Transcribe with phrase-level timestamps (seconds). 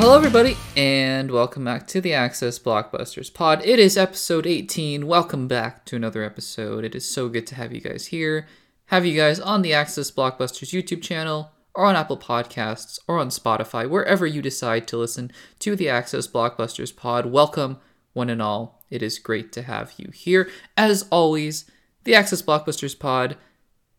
[0.00, 3.64] Hello everybody, and welcome back to the Access Blockbusters pod.
[3.64, 5.08] It is episode 18.
[5.08, 6.84] Welcome back to another episode.
[6.84, 8.46] It is so good to have you guys here.
[8.86, 13.30] Have you guys on the Access Blockbusters YouTube channel, or on Apple Podcasts, or on
[13.30, 17.26] Spotify, wherever you decide to listen to the Access Blockbusters pod.
[17.26, 17.78] Welcome,
[18.12, 18.84] one and all.
[18.90, 20.48] It is great to have you here.
[20.76, 21.68] As always,
[22.04, 23.36] the Access Blockbusters pod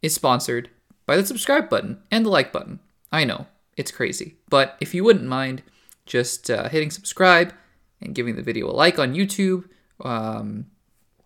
[0.02, 0.70] is sponsored
[1.06, 2.80] by the subscribe button and the like button.
[3.12, 4.38] I know, it's crazy.
[4.48, 5.62] But if you wouldn't mind
[6.10, 7.54] just uh, hitting subscribe
[8.02, 9.70] and giving the video a like on YouTube,
[10.04, 10.66] um,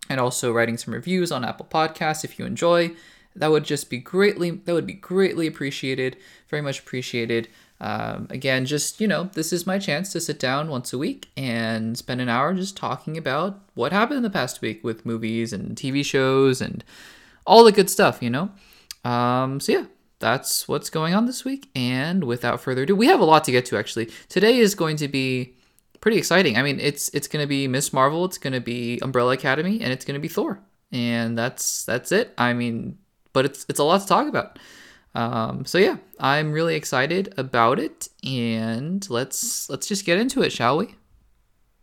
[0.10, 2.92] and also writing some reviews on Apple Podcasts if you enjoy,
[3.36, 6.18] that would just be greatly that would be greatly appreciated,
[6.50, 7.48] very much appreciated.
[7.80, 11.30] Um, again, just you know, this is my chance to sit down once a week
[11.36, 15.54] and spend an hour just talking about what happened in the past week with movies
[15.54, 16.84] and TV shows and
[17.48, 18.52] all the good stuff, you know.
[19.04, 19.86] Um, so yeah,
[20.24, 21.70] that's what's going on this week.
[21.76, 24.10] And without further ado, we have a lot to get to actually.
[24.30, 25.54] Today is going to be
[26.00, 26.58] pretty exciting.
[26.58, 29.82] I mean, it's it's going to be Miss Marvel, it's going to be Umbrella Academy,
[29.82, 30.62] and it's going to be Thor.
[30.94, 32.34] And that's that's it.
[32.38, 32.98] I mean,
[33.34, 34.60] but it's it's a lot to talk about.
[35.14, 40.54] Um, so yeah, I'm really excited about it, and let's let's just get into it,
[40.54, 40.96] shall we?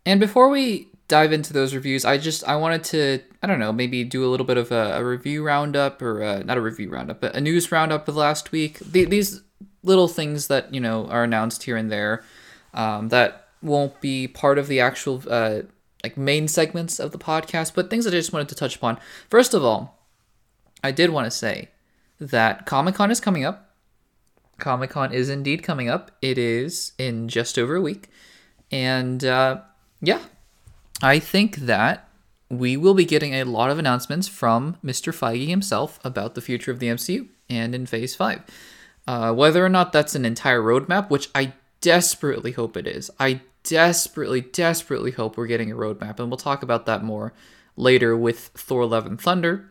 [0.07, 3.73] And before we dive into those reviews, I just I wanted to I don't know
[3.73, 6.89] maybe do a little bit of a, a review roundup or a, not a review
[6.89, 8.79] roundup, but a news roundup of last week.
[8.79, 9.43] The, these
[9.83, 12.25] little things that you know are announced here and there
[12.73, 15.63] um, that won't be part of the actual uh,
[16.03, 18.99] like main segments of the podcast, but things that I just wanted to touch upon.
[19.29, 20.07] First of all,
[20.83, 21.69] I did want to say
[22.19, 23.75] that Comic Con is coming up.
[24.59, 26.13] Comic Con is indeed coming up.
[26.23, 28.09] It is in just over a week,
[28.71, 29.63] and uh,
[30.01, 30.21] yeah,
[31.03, 32.09] I think that
[32.51, 35.15] we will be getting a lot of announcements from Mr.
[35.15, 38.43] Feige himself about the future of the MCU and in Phase 5.
[39.07, 43.11] Uh, whether or not that's an entire roadmap, which I desperately hope it is.
[43.19, 47.33] I desperately, desperately hope we're getting a roadmap, and we'll talk about that more
[47.77, 49.71] later with Thor Love and Thunder.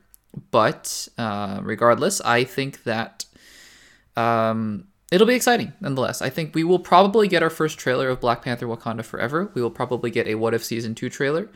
[0.52, 3.25] But uh, regardless, I think that
[4.16, 6.22] um, it'll be exciting nonetheless.
[6.22, 9.52] I think we will probably get our first trailer of Black Panther Wakanda Forever.
[9.53, 11.50] We will probably get a What If Season 2 trailer.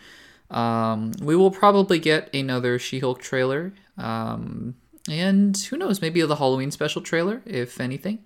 [0.50, 3.74] Um, we will probably get another She Hulk trailer.
[3.98, 4.76] Um,
[5.10, 8.20] and who knows, maybe the Halloween special trailer, if anything.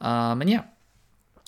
[0.00, 0.64] Um, and yeah.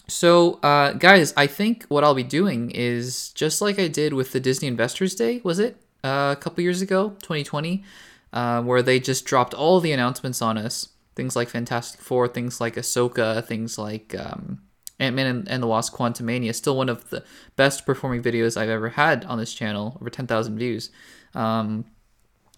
[0.09, 4.33] So, uh, guys, I think what I'll be doing is just like I did with
[4.33, 5.77] the Disney Investors Day, was it?
[6.03, 7.85] Uh, a couple years ago, 2020,
[8.33, 10.89] uh, where they just dropped all the announcements on us.
[11.21, 14.63] Things like Fantastic Four, things like Ahsoka, things like um,
[14.99, 16.55] Ant Man and, and the Wasp Quantumania.
[16.55, 17.23] Still one of the
[17.57, 20.89] best performing videos I've ever had on this channel, over 10,000 views.
[21.35, 21.85] Um,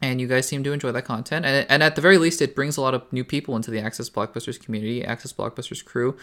[0.00, 1.44] and you guys seem to enjoy that content.
[1.44, 3.80] And, and at the very least, it brings a lot of new people into the
[3.80, 6.16] Access Blockbusters community, Access Blockbusters crew.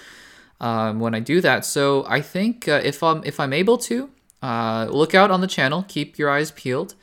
[0.61, 4.09] Um, when I do that, so I think uh, if I'm if I'm able to,
[4.41, 5.83] uh, look out on the channel.
[5.89, 6.95] Keep your eyes peeled.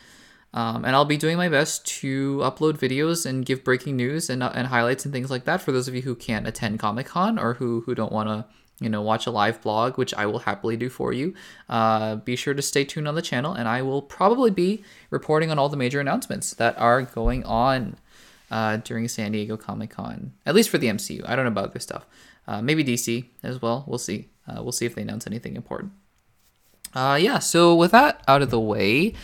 [0.56, 4.42] Um, and I'll be doing my best to upload videos and give breaking news and,
[4.42, 7.08] uh, and highlights and things like that for those of you who can't attend Comic
[7.08, 8.46] Con or who, who don't want to
[8.80, 11.34] you know watch a live blog which i will happily do for you.
[11.68, 15.50] Uh, be sure to stay tuned on the channel and i will probably be reporting
[15.50, 17.96] on all the major announcements that are going on
[18.50, 21.80] uh, during san diego comic-con at least for the mcu i don't know about other
[21.80, 22.06] stuff.
[22.48, 23.82] Uh, maybe dc as well.
[23.88, 24.28] We'll see.
[24.46, 25.92] Uh, we'll see if they announce anything important.
[26.94, 29.14] Uh, yeah so with that out of the way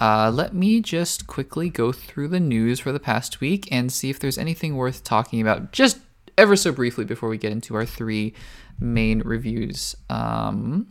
[0.00, 4.10] uh, let me just quickly go through the news for the past week and see
[4.10, 5.98] if there's anything worth talking about just
[6.36, 8.34] ever so briefly before we get into our three
[8.78, 9.96] main reviews.
[10.10, 10.88] Um,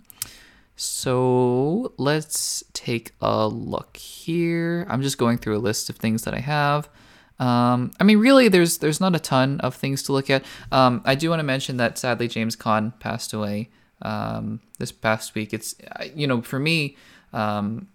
[0.76, 4.86] so let's take a look here.
[4.90, 6.90] I'm just going through a list of things that I have.
[7.38, 10.44] Um, I mean, really, there's there's not a ton of things to look at.
[10.72, 13.70] Um, I do want to mention that sadly James Caan passed away
[14.02, 15.54] um, this past week.
[15.54, 15.76] It's
[16.14, 16.96] you know for me,
[17.34, 17.88] um,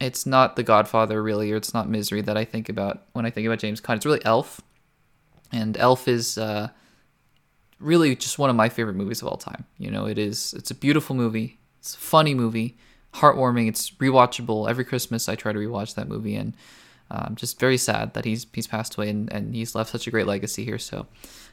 [0.00, 3.30] it's not The Godfather really, or it's not Misery that I think about when I
[3.30, 3.96] think about James Caan.
[3.96, 4.60] It's really Elf,
[5.52, 6.68] and Elf is uh,
[7.78, 9.64] really just one of my favorite movies of all time.
[9.78, 11.58] You know, it is it's a beautiful movie.
[11.78, 12.76] It's a funny movie,
[13.14, 13.68] heartwarming.
[13.68, 14.68] It's rewatchable.
[14.68, 16.54] Every Christmas I try to rewatch that movie and
[17.10, 20.10] um, just very sad that he's he's passed away and, and he's left such a
[20.10, 20.78] great legacy here.
[20.78, 21.06] So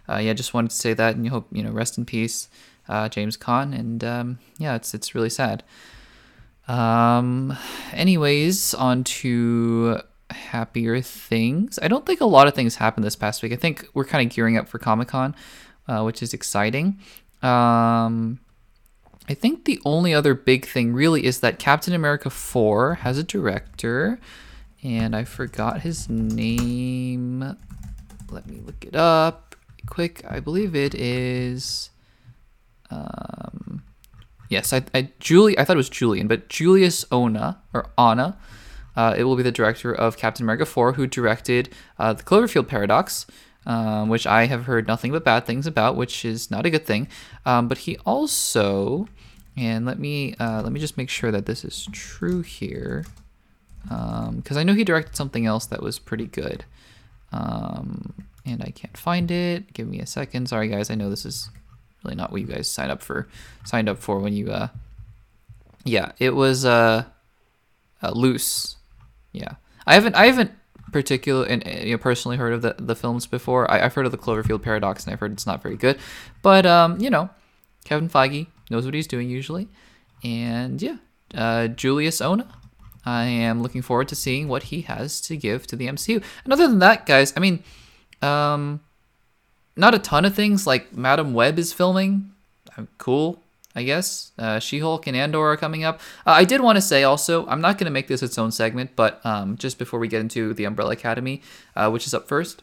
[0.09, 2.49] uh, yeah, just wanted to say that and you hope you know rest in peace,
[2.89, 3.77] uh, James Caan.
[3.77, 5.63] And um, yeah, it's it's really sad.
[6.67, 7.57] Um,
[7.91, 11.77] anyways, on to happier things.
[11.81, 13.51] I don't think a lot of things happened this past week.
[13.51, 15.35] I think we're kind of gearing up for Comic Con
[15.87, 16.99] uh, which is exciting.
[17.41, 18.39] Um,
[19.27, 23.23] I think the only other big thing really is that Captain America 4 has a
[23.23, 24.19] director,
[24.81, 27.57] and I forgot his name.
[28.29, 29.55] Let me look it up
[29.85, 30.23] quick.
[30.27, 31.89] I believe it is.
[32.89, 33.83] Um,
[34.53, 35.57] yes, I, I Julie.
[35.59, 38.37] I thought it was Julian, but Julius Onah or Anna.
[38.95, 42.67] Uh, it will be the director of Captain America 4, who directed uh, the Cloverfield
[42.67, 43.25] Paradox,
[43.65, 46.85] um, which I have heard nothing but bad things about, which is not a good
[46.85, 47.07] thing.
[47.43, 49.07] Um, but he also,
[49.57, 53.05] and let me uh, let me just make sure that this is true here,
[53.83, 56.63] because um, I know he directed something else that was pretty good,
[57.31, 58.13] um,
[58.45, 59.73] and I can't find it.
[59.73, 60.49] Give me a second.
[60.49, 60.91] Sorry, guys.
[60.91, 61.49] I know this is
[62.03, 63.27] really not what you guys signed up for.
[63.63, 64.67] Signed up for when you, uh,
[65.83, 67.05] yeah, it was uh,
[68.01, 68.77] uh Luce.
[69.31, 69.55] Yeah,
[69.87, 70.51] I haven't I haven't
[70.93, 73.69] particular and you know, personally heard of the, the films before.
[73.69, 75.99] I, have heard of the Cloverfield Paradox and I've heard it's not very good.
[76.41, 77.29] But um, you know,
[77.83, 79.67] Kevin Feige knows what he's doing usually,
[80.23, 80.97] and yeah,
[81.33, 82.47] uh, Julius Onah.
[83.05, 86.23] I am looking forward to seeing what he has to give to the MCU.
[86.45, 87.61] And other than that, guys, I mean,
[88.21, 88.79] um,
[89.75, 90.67] not a ton of things.
[90.67, 92.31] Like Madame Web is filming.
[92.97, 93.39] Cool.
[93.75, 94.31] I guess.
[94.37, 95.99] Uh, She Hulk and Andor are coming up.
[96.27, 98.51] Uh, I did want to say also, I'm not going to make this its own
[98.51, 101.41] segment, but um, just before we get into the Umbrella Academy,
[101.75, 102.61] uh, which is up first,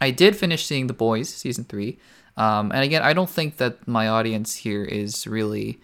[0.00, 1.98] I did finish seeing The Boys season three.
[2.36, 5.78] Um, and again, I don't think that my audience here is really.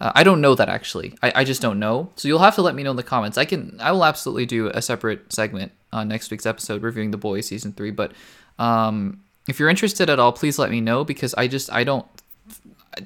[0.00, 1.14] Uh, I don't know that actually.
[1.22, 2.10] I, I just don't know.
[2.16, 3.38] So you'll have to let me know in the comments.
[3.38, 3.78] I can.
[3.80, 7.72] I will absolutely do a separate segment on next week's episode reviewing The Boys season
[7.72, 7.90] three.
[7.90, 8.12] But
[8.58, 12.06] um, if you're interested at all, please let me know because I just I don't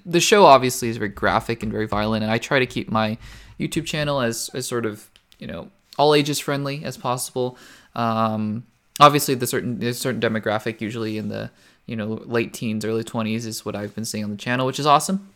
[0.04, 3.18] the show obviously is very graphic and very violent, and I try to keep my
[3.58, 7.56] YouTube channel as, as sort of you know all ages friendly as possible.
[7.94, 8.64] Um,
[9.00, 11.50] obviously, the certain there's certain demographic usually in the
[11.86, 14.80] you know late teens, early twenties is what I've been seeing on the channel, which
[14.80, 15.30] is awesome.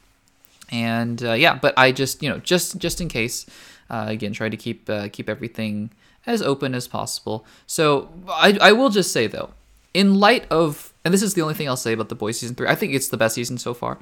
[0.71, 3.47] And uh, yeah, but I just you know just just in case,
[3.89, 5.91] uh, again, try to keep uh, keep everything
[6.27, 7.45] as open as possible.
[7.67, 9.51] So I I will just say though,
[9.95, 12.55] in light of and this is the only thing I'll say about the boys season
[12.55, 12.69] three.
[12.69, 13.99] I think it's the best season so far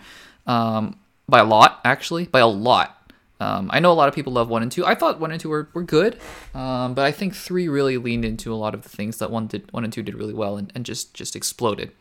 [0.47, 0.99] um,
[1.29, 2.95] by a lot, actually, by a lot.
[3.41, 4.85] Um, I know a lot of people love one and two.
[4.85, 6.19] I thought one and two were, were good,
[6.55, 9.47] um, but I think three really leaned into a lot of the things that one
[9.47, 11.93] did one and two did really well and, and just just exploded.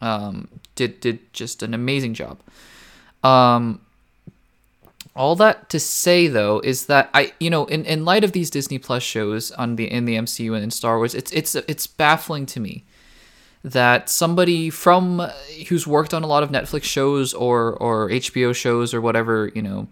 [0.00, 2.38] Um, did did just an amazing job.
[3.22, 3.82] Um,
[5.14, 8.48] all that to say though is that I you know in, in light of these
[8.48, 11.86] Disney Plus shows on the in the MCU and in Star Wars, it's it's it's
[11.86, 12.84] baffling to me
[13.66, 15.20] that somebody from
[15.68, 19.62] who's worked on a lot of Netflix shows or or HBO shows or whatever you
[19.62, 19.88] know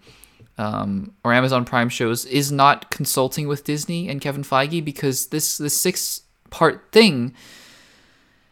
[0.58, 5.58] um, or Amazon Prime shows is not consulting with Disney and Kevin Feige because this
[5.58, 7.34] this six part thing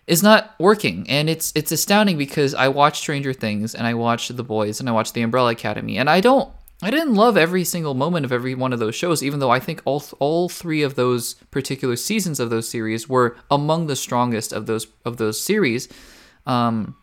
[0.09, 1.09] is not working.
[1.09, 4.89] And it's it's astounding because I watched Stranger Things and I watched The Boys and
[4.89, 6.53] I watched The Umbrella Academy and I don't
[6.85, 9.61] I didn't love every single moment of every one of those shows, even though I
[9.61, 14.53] think all all three of those particular seasons of those series were among the strongest
[14.53, 15.89] of those of those series.
[16.45, 16.97] Um,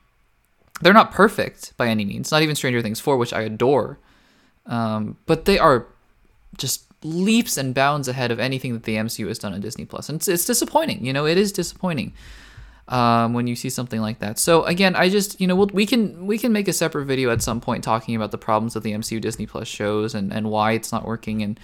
[0.82, 3.98] they're not perfect by any means, not even Stranger Things four, which I adore,
[4.66, 5.88] um, but they are
[6.58, 10.10] just leaps and bounds ahead of anything that the MCU has done on Disney Plus,
[10.10, 11.06] and it's, it's disappointing.
[11.06, 12.14] You know, it is disappointing
[12.90, 14.38] um, when you see something like that.
[14.40, 17.30] So again, I just you know we'll, we can we can make a separate video
[17.30, 20.50] at some point talking about the problems of the MCU Disney Plus shows and, and
[20.50, 21.60] why it's not working and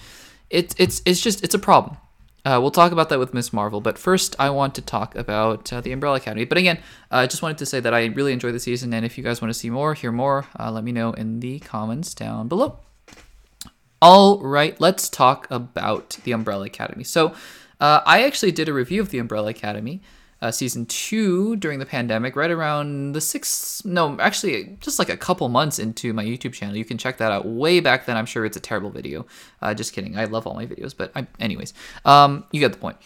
[0.49, 1.97] it's it's it's just it's a problem.
[2.45, 5.73] Uh, we'll talk about that with Miss Marvel, but first I want to talk about
[5.73, 6.45] uh, the Umbrella Academy.
[6.45, 6.77] But again,
[7.11, 9.23] uh, I just wanted to say that I really enjoyed the season, and if you
[9.23, 12.47] guys want to see more, hear more, uh, let me know in the comments down
[12.47, 12.77] below.
[13.99, 17.03] All right, let's talk about the Umbrella Academy.
[17.03, 17.33] So,
[17.79, 20.03] uh, I actually did a review of the Umbrella Academy
[20.45, 25.17] uh, season two during the pandemic, right around the six, no, actually just like a
[25.17, 26.75] couple months into my YouTube channel.
[26.75, 28.15] You can check that out way back then.
[28.15, 29.25] I'm sure it's a terrible video.
[29.59, 30.17] Uh, just kidding.
[30.17, 31.73] I love all my videos, but I, anyways,
[32.05, 32.97] um, you get the point.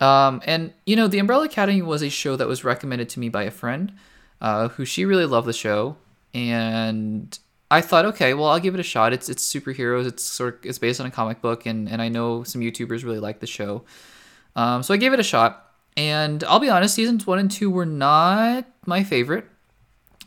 [0.00, 3.28] Um, and you know, The Umbrella Academy was a show that was recommended to me
[3.28, 3.92] by a friend,
[4.40, 5.96] uh, who she really loved the show,
[6.34, 7.38] and
[7.70, 9.12] I thought, okay, well, I'll give it a shot.
[9.12, 10.08] It's it's superheroes.
[10.08, 13.04] It's sort of, it's based on a comic book, and and I know some YouTubers
[13.04, 13.84] really like the show,
[14.56, 17.70] um, so I gave it a shot and I'll be honest, seasons one and two
[17.70, 19.46] were not my favorite.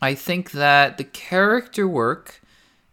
[0.02, 2.42] I think that the character work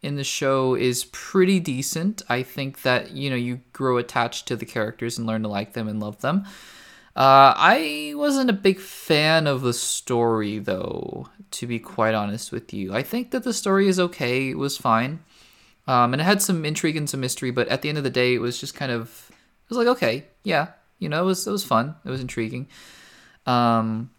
[0.02, 2.22] in the show is pretty decent.
[2.28, 5.72] I think that, you know, you grow attached to the characters and learn to like
[5.72, 6.44] them and love them.
[7.16, 12.72] Uh, I wasn't a big fan of the story, though, to be quite honest with
[12.72, 12.94] you.
[12.94, 15.18] I think that the story is okay, it was fine.
[15.88, 18.10] Um, and it had some intrigue and some mystery, but at the end of the
[18.10, 21.46] day, it was just kind of, it was like, okay, yeah, you know, it was
[21.46, 21.94] it was fun.
[22.04, 22.68] It was intriguing.
[23.46, 24.10] Um,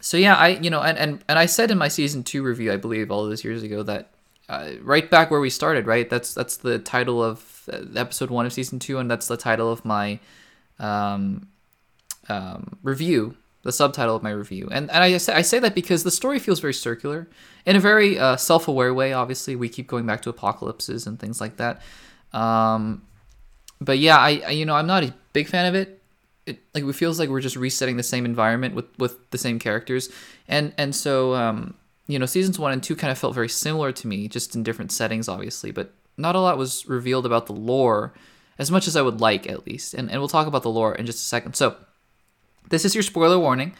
[0.00, 2.72] so yeah, I you know, and and and I said in my season two review,
[2.72, 4.14] I believe all those years ago that
[4.48, 6.08] uh, right back where we started, right?
[6.08, 9.70] That's that's the title of uh, episode one of season two, and that's the title
[9.70, 10.18] of my
[10.78, 11.48] um,
[12.28, 14.68] um, review the subtitle of my review.
[14.70, 17.28] And and I say, I say that because the story feels very circular
[17.64, 19.12] in a very uh, self-aware way.
[19.12, 21.80] Obviously, we keep going back to apocalypses and things like that.
[22.32, 23.02] Um,
[23.80, 26.02] but yeah, I, I you know I'm not a big fan of it.
[26.46, 29.58] It like it feels like we're just resetting the same environment with with the same
[29.58, 30.10] characters,
[30.48, 31.74] and and so um,
[32.08, 34.62] you know seasons one and two kind of felt very similar to me, just in
[34.62, 35.70] different settings, obviously.
[35.70, 38.12] But not a lot was revealed about the lore,
[38.58, 39.94] as much as I would like, at least.
[39.94, 41.54] And and we'll talk about the lore in just a second.
[41.54, 41.76] So
[42.70, 43.74] this is your spoiler warning.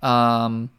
[0.00, 0.70] Um,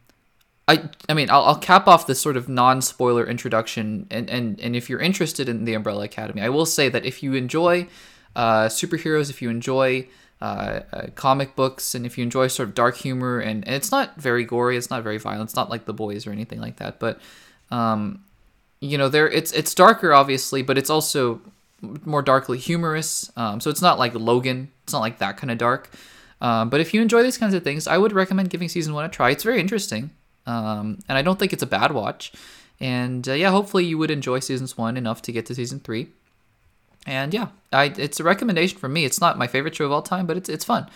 [0.68, 4.58] I I mean I'll, I'll cap off this sort of non spoiler introduction and, and
[4.60, 7.88] and if you're interested in the Umbrella Academy, I will say that if you enjoy
[8.36, 10.06] uh, superheroes, if you enjoy
[10.40, 13.90] uh, uh, comic books, and if you enjoy sort of dark humor, and, and it's
[13.90, 16.76] not very gory, it's not very violent, it's not like The Boys or anything like
[16.76, 17.18] that, but
[17.70, 18.22] um,
[18.80, 21.40] you know there it's it's darker obviously, but it's also
[22.04, 23.32] more darkly humorous.
[23.36, 25.90] Um, so it's not like Logan, it's not like that kind of dark.
[26.40, 29.06] Um, but if you enjoy these kinds of things, I would recommend giving season one
[29.06, 29.30] a try.
[29.30, 30.10] It's very interesting,
[30.44, 32.32] um, and I don't think it's a bad watch.
[32.78, 36.08] And uh, yeah, hopefully you would enjoy seasons one enough to get to season three.
[37.06, 39.04] And yeah, I, it's a recommendation from me.
[39.04, 40.88] It's not my favorite show of all time, but it's it's fun.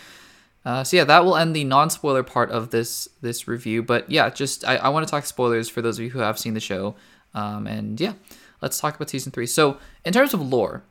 [0.64, 3.82] Uh, so yeah, that will end the non-spoiler part of this this review.
[3.82, 6.38] But yeah, just I, I want to talk spoilers for those of you who have
[6.38, 6.96] seen the show.
[7.32, 8.14] Um, and yeah,
[8.60, 9.46] let's talk about season three.
[9.46, 10.82] So in terms of lore,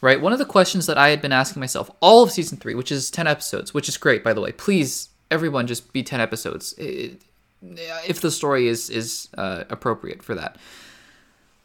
[0.00, 0.20] right?
[0.20, 2.92] One of the questions that I had been asking myself all of season three, which
[2.92, 4.52] is 10 episodes, which is great, by the way.
[4.52, 10.56] Please, everyone, just be 10 episodes if the story is is uh, appropriate for that.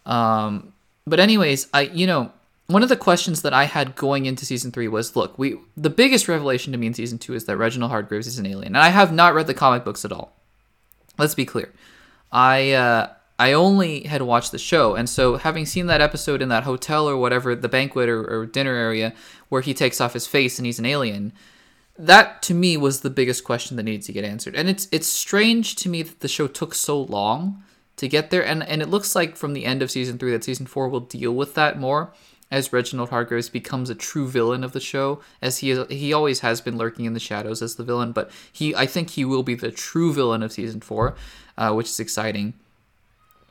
[0.05, 0.73] Um,
[1.05, 2.31] but anyways, I you know
[2.67, 5.89] one of the questions that I had going into season three was, look, we the
[5.89, 8.77] biggest revelation to me in season two is that Reginald Hargreeves is an alien, and
[8.77, 10.33] I have not read the comic books at all.
[11.17, 11.71] Let's be clear,
[12.31, 12.71] I.
[12.71, 13.07] Uh,
[13.39, 17.09] I only had watched the show, and so having seen that episode in that hotel
[17.09, 19.11] or whatever, the banquet or, or, dinner area
[19.49, 21.33] where he takes off his face and he's an alien,
[21.97, 24.55] that to me was the biggest question that needed to get answered.
[24.55, 27.63] And it's it's strange to me that the show took so long
[27.97, 30.43] to get there, and and it looks like from the end of season three that
[30.43, 32.13] season four will deal with that more
[32.53, 36.41] as Reginald Hargreeves becomes a true villain of the show, as he is, he always
[36.41, 39.41] has been lurking in the shadows as the villain, but he I think he will
[39.41, 41.15] be the true villain of season four,
[41.57, 42.53] uh, which is exciting.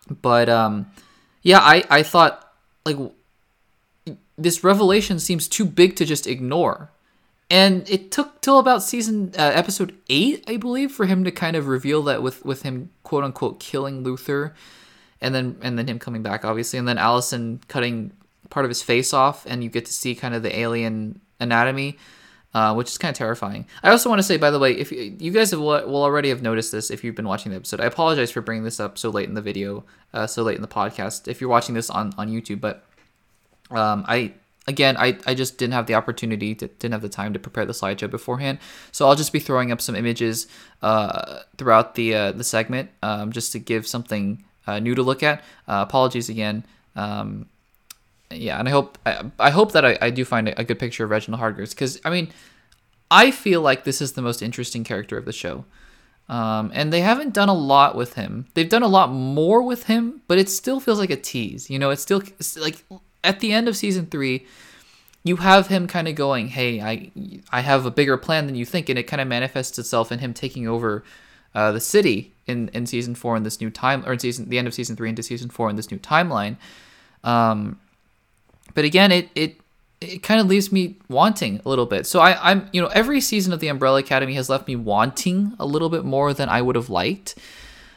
[0.08, 0.86] But um,
[1.42, 2.52] yeah, I I thought
[2.86, 2.96] like
[4.38, 6.90] this revelation seems too big to just ignore.
[7.50, 11.56] And it took till about season uh, episode eight, I believe, for him to kind
[11.56, 14.54] of reveal that with with him quote unquote killing Luther,
[15.20, 18.12] and then and then him coming back, obviously, and then Allison cutting
[18.50, 21.98] part of his face off, and you get to see kind of the alien anatomy
[22.54, 23.66] uh, which is kind of terrifying.
[23.82, 26.28] I also want to say, by the way, if you, you guys have, will already
[26.28, 27.80] have noticed this if you've been watching the episode.
[27.80, 30.62] I apologize for bringing this up so late in the video, uh, so late in
[30.62, 31.28] the podcast.
[31.28, 32.84] If you're watching this on on YouTube, but
[33.70, 34.34] um, I
[34.68, 37.64] again, I, I just didn't have the opportunity, to, didn't have the time to prepare
[37.64, 38.58] the slideshow beforehand.
[38.92, 40.46] So I'll just be throwing up some images
[40.82, 45.22] uh, throughout the uh, the segment, um, just to give something uh, new to look
[45.22, 45.40] at.
[45.66, 46.64] Uh, apologies again.
[46.96, 47.46] Um,
[48.32, 51.04] yeah, and I hope I, I hope that I, I do find a, good picture
[51.04, 52.32] of Reginald Hargreeves because I mean,
[53.10, 55.64] I feel like this is the most interesting character of the show.
[56.28, 58.46] Um, and they haven't done a lot with him.
[58.54, 61.68] They've done a lot more with him, but it still feels like a tease.
[61.68, 62.84] You know, it's still it's like
[63.22, 64.46] at the end of season three,
[65.24, 67.10] you have him kind of going, "Hey, I
[67.50, 70.20] I have a bigger plan than you think," and it kind of manifests itself in
[70.20, 71.04] him taking over
[71.54, 74.58] uh, the city in in season four in this new time, or in season the
[74.58, 76.56] end of season three into season four in this new timeline.
[77.24, 77.78] Um,
[78.74, 79.56] but again, it it
[80.02, 82.06] it kind of leaves me wanting a little bit.
[82.06, 85.54] So I, I'm, you know, every season of the Umbrella Academy has left me wanting
[85.58, 87.36] a little bit more than I would have liked,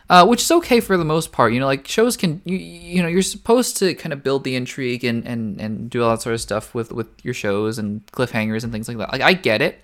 [0.10, 1.54] uh, which is okay for the most part.
[1.54, 4.56] You know, like shows can, you, you know, you're supposed to kind of build the
[4.56, 8.06] intrigue and and and do all that sort of stuff with with your shows and
[8.08, 9.12] cliffhangers and things like that.
[9.12, 9.84] Like I get it,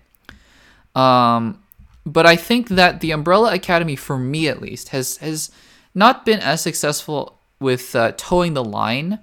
[0.96, 1.62] um,
[2.06, 5.52] but I think that the Umbrella Academy, for me at least, has has
[5.96, 9.20] not been as successful with uh, toeing the line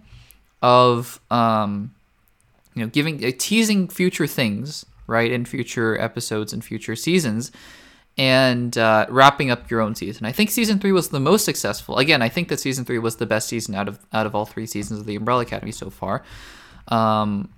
[0.63, 1.95] of um,
[2.75, 7.51] you know giving uh, teasing future things right in future episodes and future seasons
[8.19, 10.27] and uh, wrapping up your own season.
[10.27, 11.99] I think season three was the most successful.
[11.99, 14.45] Again, I think that season three was the best season out of out of all
[14.45, 16.25] three seasons of the Umbrella Academy so far.
[16.89, 17.51] Um,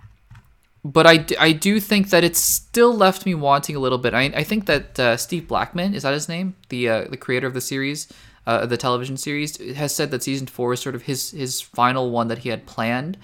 [0.84, 4.14] but I, I do think that it's still left me wanting a little bit.
[4.14, 7.46] I, I think that uh, Steve Blackman is that his name, the uh, the creator
[7.46, 8.08] of the series,
[8.46, 12.10] uh, the television series, has said that season four is sort of his his final
[12.10, 13.16] one that he had planned.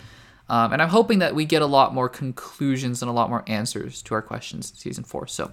[0.49, 3.43] Um, and I'm hoping that we get a lot more conclusions and a lot more
[3.49, 5.27] answers to our questions in season four.
[5.27, 5.51] So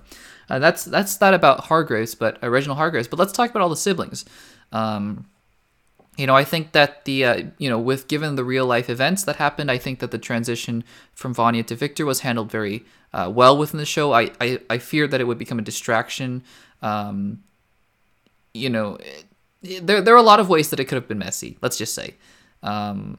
[0.49, 3.07] uh, that's that's that about Hargreeves, but Reginald Hargreeves.
[3.07, 4.23] But let's talk about all the siblings.
[4.71, 5.25] Um,
[6.15, 9.23] you know, I think that the uh, you know, with given the real life events
[9.23, 13.31] that happened, I think that the transition from Vanya to Victor was handled very uh,
[13.33, 14.13] well within the show.
[14.13, 16.43] I, I I feared that it would become a distraction.
[16.83, 17.43] Um,
[18.53, 18.99] you know,
[19.63, 21.57] there there are a lot of ways that it could have been messy.
[21.61, 22.15] Let's just say,
[22.61, 23.17] um,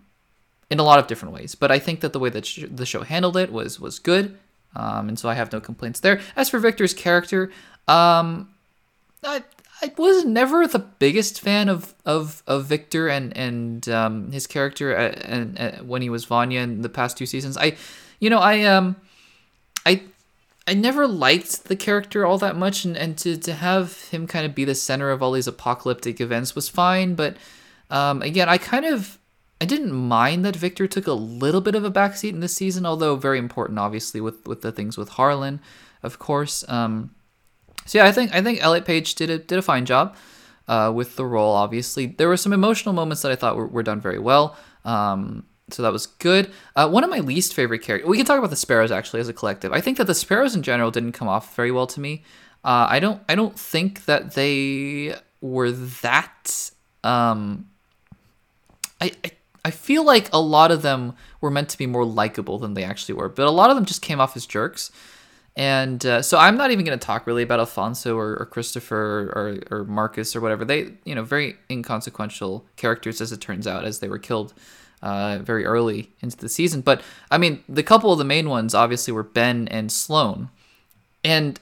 [0.70, 1.54] in a lot of different ways.
[1.54, 4.38] But I think that the way that sh- the show handled it was was good,
[4.76, 6.20] um, and so I have no complaints there.
[6.36, 7.50] As for Victor's character,
[7.88, 8.50] um,
[9.22, 9.42] I
[9.82, 14.96] I was never the biggest fan of of, of Victor and and um, his character
[14.96, 17.56] uh, and, uh, when he was Vanya in the past two seasons.
[17.56, 17.76] I,
[18.20, 18.96] you know, I um,
[19.84, 20.02] I
[20.66, 24.46] I never liked the character all that much, and, and to, to have him kind
[24.46, 27.14] of be the center of all these apocalyptic events was fine.
[27.14, 27.36] But
[27.90, 29.18] um, again, I kind of
[29.60, 32.86] I didn't mind that Victor took a little bit of a backseat in this season,
[32.86, 35.60] although very important, obviously, with with the things with Harlan,
[36.02, 36.64] of course.
[36.68, 37.14] Um,
[37.86, 40.16] so yeah, I think I think Elliot Page did a did a fine job
[40.66, 41.54] uh, with the role.
[41.54, 44.56] Obviously, there were some emotional moments that I thought were, were done very well.
[44.84, 46.50] Um, so that was good.
[46.76, 48.08] Uh, one of my least favorite characters.
[48.08, 49.72] We can talk about the Sparrows actually as a collective.
[49.72, 52.22] I think that the Sparrows in general didn't come off very well to me.
[52.64, 53.22] Uh, I don't.
[53.28, 56.70] I don't think that they were that.
[57.02, 57.68] Um,
[59.00, 59.30] I, I
[59.64, 62.84] I feel like a lot of them were meant to be more likable than they
[62.84, 64.90] actually were, but a lot of them just came off as jerks.
[65.56, 69.32] And uh, so I'm not even going to talk really about Alfonso or, or Christopher
[69.70, 70.64] or, or, Marcus or whatever.
[70.64, 74.52] They, you know, very inconsequential characters as it turns out, as they were killed
[75.04, 76.80] uh, very early into the season.
[76.80, 80.48] But I mean, the couple of the main ones obviously were Ben and Sloan.
[81.22, 81.60] And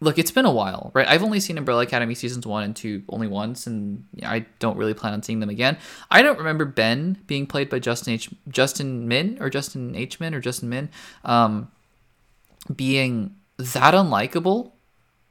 [0.00, 1.06] look, it's been a while, right?
[1.08, 4.94] I've only seen Umbrella Academy seasons one and two only once, and I don't really
[4.94, 5.78] plan on seeing them again.
[6.12, 8.30] I don't remember Ben being played by Justin H.
[8.48, 10.20] Justin Min or Justin H.
[10.20, 10.90] Min or Justin Min.
[11.24, 11.72] Um,
[12.74, 14.72] being that unlikable.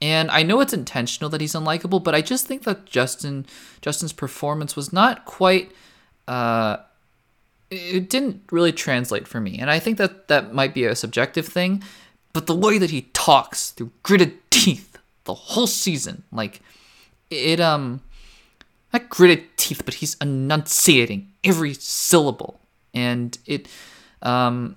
[0.01, 3.46] And I know it's intentional that he's unlikable, but I just think that Justin
[3.81, 5.72] Justin's performance was not quite
[6.27, 6.77] uh
[7.71, 9.57] it didn't really translate for me.
[9.59, 11.83] And I think that that might be a subjective thing,
[12.33, 16.61] but the way that he talks through gritted teeth the whole season, like
[17.29, 18.01] it um
[18.91, 22.60] not gritted teeth, but he's enunciating every syllable.
[22.93, 23.67] And it
[24.21, 24.75] um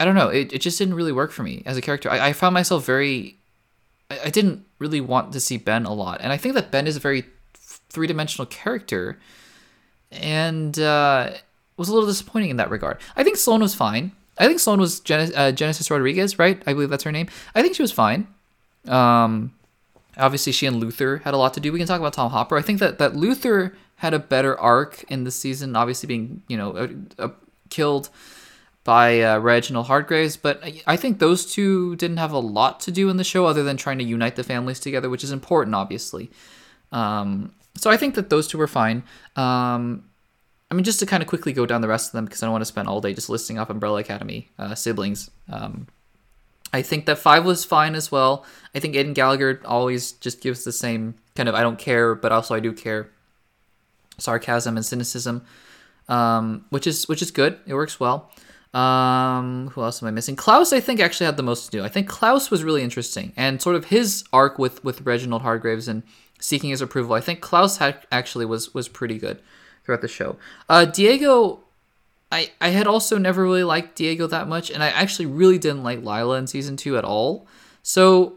[0.00, 0.28] I don't know.
[0.28, 2.10] It, it just didn't really work for me as a character.
[2.10, 3.36] I, I found myself very.
[4.10, 6.86] I, I didn't really want to see Ben a lot, and I think that Ben
[6.86, 7.24] is a very
[7.54, 9.18] three dimensional character,
[10.10, 11.32] and uh,
[11.80, 12.98] was a little disappointing in that regard.
[13.16, 14.12] I think Sloan was fine.
[14.38, 16.62] I think Sloan was Gen- uh, Genesis Rodriguez, right?
[16.66, 17.28] I believe that's her name.
[17.54, 18.28] I think she was fine.
[18.86, 19.52] Um,
[20.16, 21.72] obviously, she and Luther had a lot to do.
[21.72, 22.56] We can talk about Tom Hopper.
[22.56, 25.74] I think that that Luther had a better arc in the season.
[25.74, 26.88] Obviously, being you know
[27.18, 27.28] uh,
[27.70, 28.10] killed
[28.84, 33.08] by uh, Reginald Hargreeves, but I think those two didn't have a lot to do
[33.08, 36.30] in the show other than trying to unite the families together, which is important, obviously.
[36.92, 39.02] Um, so I think that those two were fine.
[39.36, 40.04] Um,
[40.70, 42.46] I mean, just to kind of quickly go down the rest of them because I
[42.46, 45.30] don't want to spend all day just listing off Umbrella Academy uh, siblings.
[45.50, 45.88] Um,
[46.72, 48.44] I think that five was fine as well.
[48.74, 52.30] I think Aidan Gallagher always just gives the same kind of I don't care, but
[52.30, 53.10] also I do care
[54.18, 55.44] sarcasm and cynicism,
[56.08, 57.58] um, which is which is good.
[57.66, 58.30] It works well.
[58.72, 60.36] Um, who else am I missing?
[60.36, 61.82] Klaus, I think, actually had the most to do.
[61.82, 65.88] I think Klaus was really interesting, and sort of his arc with with Reginald Hargreeves
[65.88, 66.04] and
[66.38, 67.14] seeking his approval.
[67.14, 69.42] I think Klaus actually was was pretty good
[69.90, 70.36] throughout the show.
[70.68, 71.60] Uh, Diego,
[72.30, 75.82] I I had also never really liked Diego that much, and I actually really didn't
[75.82, 77.46] like Lila in season two at all.
[77.82, 78.34] So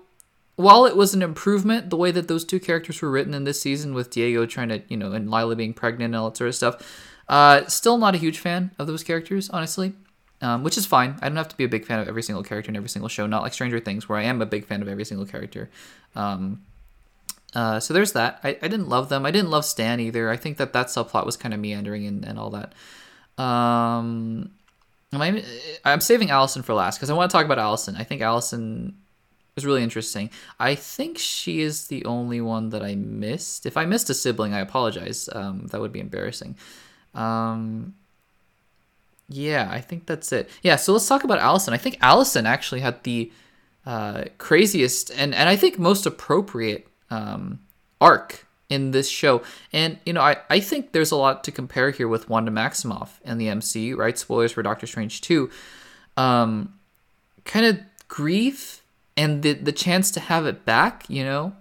[0.56, 3.62] while it was an improvement, the way that those two characters were written in this
[3.62, 6.48] season, with Diego trying to you know and Lila being pregnant and all that sort
[6.48, 9.94] of stuff, uh, still not a huge fan of those characters, honestly
[10.44, 11.16] um, which is fine.
[11.22, 13.08] I don't have to be a big fan of every single character in every single
[13.08, 13.26] show.
[13.26, 15.70] Not like Stranger Things, where I am a big fan of every single character.
[16.16, 16.64] Um,
[17.56, 18.40] uh, so there's that.
[18.44, 19.26] I, I didn't love them.
[19.26, 20.30] I didn't love Stan either.
[20.30, 22.74] I think that that subplot was kind of meandering and, and all that.
[23.42, 24.52] Um,
[25.12, 25.44] am I,
[25.86, 27.96] I'm saving Allison for last because I want to talk about Allison.
[27.96, 28.96] I think Allison
[29.56, 30.30] is really interesting.
[30.60, 33.66] I think she is the only one that I missed.
[33.66, 35.30] If I missed a sibling, I apologize.
[35.32, 36.56] Um, that would be embarrassing.
[37.14, 37.94] Um,
[39.30, 40.50] yeah, I think that's it.
[40.64, 41.74] Yeah, so let's talk about Allison.
[41.74, 43.32] I think Allison actually had the
[43.86, 47.60] uh, craziest and, and I think most appropriate um,
[48.02, 49.44] arc in this show.
[49.72, 53.10] And, you know, I, I think there's a lot to compare here with Wanda Maximoff
[53.24, 54.18] and the MCU, right?
[54.18, 55.50] Spoilers for Doctor Strange 2.
[56.18, 56.74] Um,
[57.46, 58.82] kind of grief
[59.16, 61.54] and the, the chance to have it back, you know?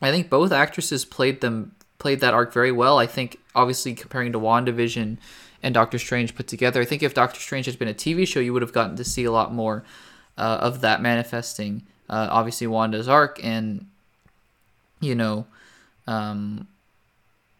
[0.00, 2.98] I think both actresses played them played that arc very well.
[2.98, 5.16] I think obviously comparing to WandaVision
[5.64, 6.80] and Doctor Strange put together.
[6.80, 9.04] I think if Doctor Strange had been a TV show, you would have gotten to
[9.04, 9.82] see a lot more
[10.36, 11.82] uh, of that manifesting.
[12.08, 13.86] Uh, obviously, Wanda's arc, and
[15.00, 15.46] you know,
[16.06, 16.66] um,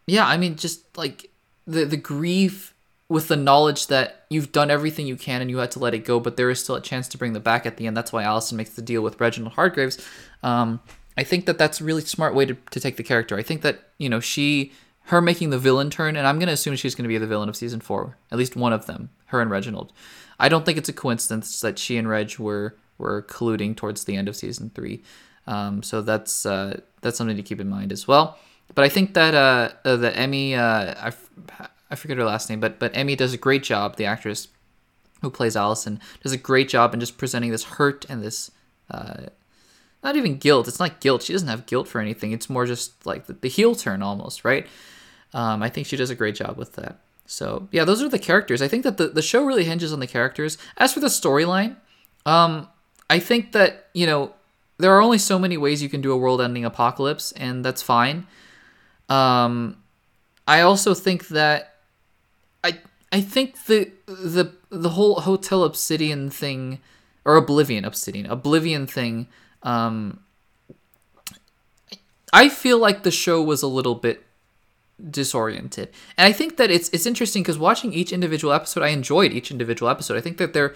[0.06, 1.30] yeah, I mean, just like
[1.66, 2.74] the the grief
[3.08, 6.04] with the knowledge that you've done everything you can and you had to let it
[6.04, 7.96] go, but there is still a chance to bring them back at the end.
[7.96, 9.98] That's why Allison makes the deal with Reginald Hargreeves
[10.42, 10.80] Um,
[11.16, 13.36] I think that that's a really smart way to, to take the character.
[13.36, 14.72] I think that you know she
[15.04, 17.56] her making the villain turn, and I'm gonna assume she's gonna be the villain of
[17.56, 19.92] season four, at least one of them, her and Reginald.
[20.38, 24.16] I don't think it's a coincidence that she and Reg were were colluding towards the
[24.16, 25.02] end of season three.
[25.48, 28.38] Um, so that's uh, that's something to keep in mind as well.
[28.74, 31.30] But I think that uh, uh, Emmy, uh, I, f-
[31.90, 33.96] I forget her last name, but but Emmy does a great job.
[33.96, 34.48] The actress
[35.22, 38.50] who plays Allison does a great job in just presenting this hurt and this
[38.90, 39.26] uh,
[40.04, 40.68] not even guilt.
[40.68, 41.22] It's not guilt.
[41.22, 42.32] She doesn't have guilt for anything.
[42.32, 44.66] It's more just like the, the heel turn almost, right?
[45.32, 47.00] Um, I think she does a great job with that.
[47.26, 48.60] So yeah, those are the characters.
[48.60, 50.58] I think that the, the show really hinges on the characters.
[50.76, 51.76] As for the storyline,
[52.26, 52.68] um,
[53.08, 54.34] I think that you know
[54.78, 58.26] there are only so many ways you can do a world-ending apocalypse, and that's fine.
[59.08, 59.76] Um,
[60.46, 61.74] I also think that
[62.62, 62.78] I
[63.12, 66.80] I think the the the whole Hotel Obsidian thing
[67.24, 69.26] or Oblivion Obsidian Oblivion thing.
[69.62, 70.20] Um,
[72.32, 74.24] I feel like the show was a little bit
[75.10, 79.32] disoriented, and I think that it's it's interesting because watching each individual episode, I enjoyed
[79.32, 80.16] each individual episode.
[80.16, 80.74] I think that they're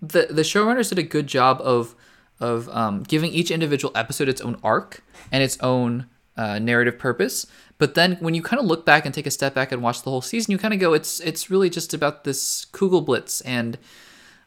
[0.00, 1.94] the the showrunners did a good job of
[2.42, 7.46] of um, giving each individual episode its own arc and its own uh, narrative purpose.
[7.78, 10.02] But then when you kind of look back and take a step back and watch
[10.02, 13.78] the whole season, you kind of go, it's it's really just about this Kugelblitz and,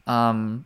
[0.06, 0.64] um,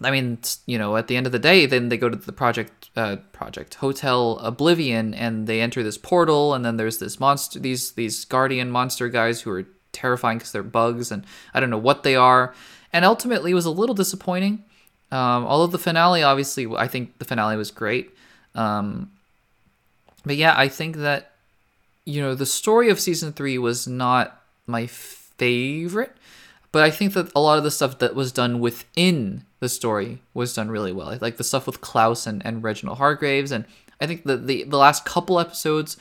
[0.00, 2.32] I mean, you know, at the end of the day, then they go to the
[2.32, 7.58] project uh, project Hotel Oblivion and they enter this portal, and then there's this monster,
[7.58, 11.78] these these guardian monster guys who are terrifying because they're bugs, and I don't know
[11.78, 12.54] what they are,
[12.92, 14.64] and ultimately it was a little disappointing.
[15.10, 18.10] Um, although the finale, obviously, I think the finale was great.
[18.54, 19.10] Um,
[20.24, 21.32] but yeah, I think that
[22.04, 26.16] you know the story of season three was not my favorite,
[26.72, 30.20] but I think that a lot of the stuff that was done within the story
[30.34, 31.16] was done really well.
[31.20, 33.64] Like the stuff with Klaus and, and Reginald Hargreeves, and
[34.00, 35.96] I think the, the the last couple episodes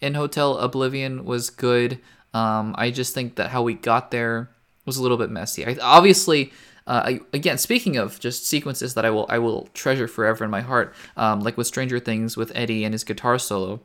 [0.00, 1.98] in Hotel Oblivion was good.
[2.34, 4.50] Um, I just think that how we got there
[4.86, 5.66] was a little bit messy.
[5.66, 6.52] I, obviously,
[6.86, 10.60] uh, again, speaking of just sequences that I will I will treasure forever in my
[10.60, 13.80] heart, um, like with Stranger Things with Eddie and his guitar solo.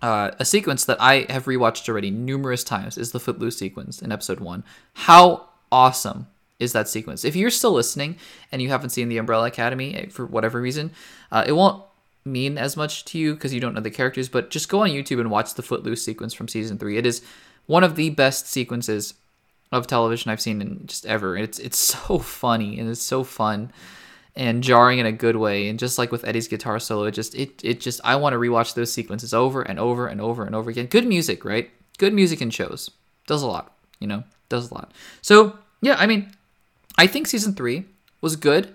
[0.00, 4.12] Uh, a sequence that I have rewatched already numerous times is the Footloose sequence in
[4.12, 4.62] episode one.
[4.94, 6.28] How awesome
[6.60, 7.24] is that sequence?
[7.24, 8.16] If you're still listening
[8.52, 10.92] and you haven't seen the Umbrella Academy eh, for whatever reason,
[11.32, 11.82] uh, it won't
[12.24, 14.28] mean as much to you because you don't know the characters.
[14.28, 16.96] But just go on YouTube and watch the Footloose sequence from season three.
[16.96, 17.22] It is
[17.66, 19.14] one of the best sequences
[19.70, 21.36] of television I've seen in just ever.
[21.36, 23.72] It's it's so funny and it's so fun
[24.36, 25.68] and jarring in a good way.
[25.68, 28.38] And just like with Eddie's guitar solo, it just it it just I want to
[28.38, 30.86] rewatch those sequences over and over and over and over again.
[30.86, 31.70] Good music, right?
[31.98, 32.90] Good music in shows
[33.26, 33.74] does a lot.
[33.98, 34.92] You know, does a lot.
[35.22, 36.32] So yeah, I mean,
[36.96, 37.84] I think season three
[38.20, 38.74] was good.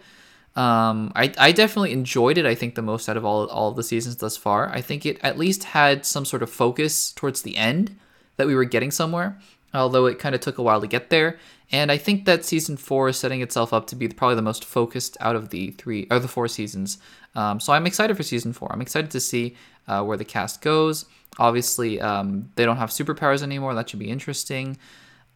[0.56, 2.46] Um, I, I definitely enjoyed it.
[2.46, 4.70] I think the most out of all all of the seasons thus far.
[4.70, 7.98] I think it at least had some sort of focus towards the end
[8.36, 9.40] that we were getting somewhere
[9.74, 11.38] although it kind of took a while to get there.
[11.72, 14.64] And I think that season four is setting itself up to be probably the most
[14.64, 17.00] focused out of the three or the four seasons.
[17.36, 18.72] Um, so I'm excited for season four.
[18.72, 19.56] I'm excited to see
[19.88, 21.06] uh, where the cast goes.
[21.40, 23.74] Obviously, um, they don't have superpowers anymore.
[23.74, 24.78] That should be interesting.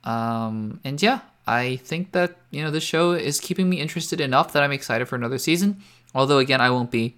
[0.04, 4.54] Um, and yeah, I think that you know the show is keeping me interested enough
[4.54, 5.82] that I'm excited for another season.
[6.13, 7.15] Although again, I won't be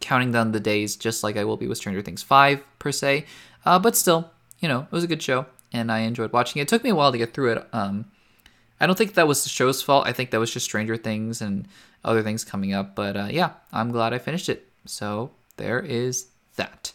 [0.00, 3.26] counting down the days just like I will be with Stranger Things five per se.
[3.64, 6.62] Uh, but still, you know, it was a good show and I enjoyed watching it.
[6.62, 7.68] It took me a while to get through it.
[7.72, 8.06] Um,
[8.80, 10.06] I don't think that was the show's fault.
[10.06, 11.68] I think that was just Stranger Things and
[12.04, 12.94] other things coming up.
[12.94, 14.68] But uh, yeah, I'm glad I finished it.
[14.86, 16.92] So there is that.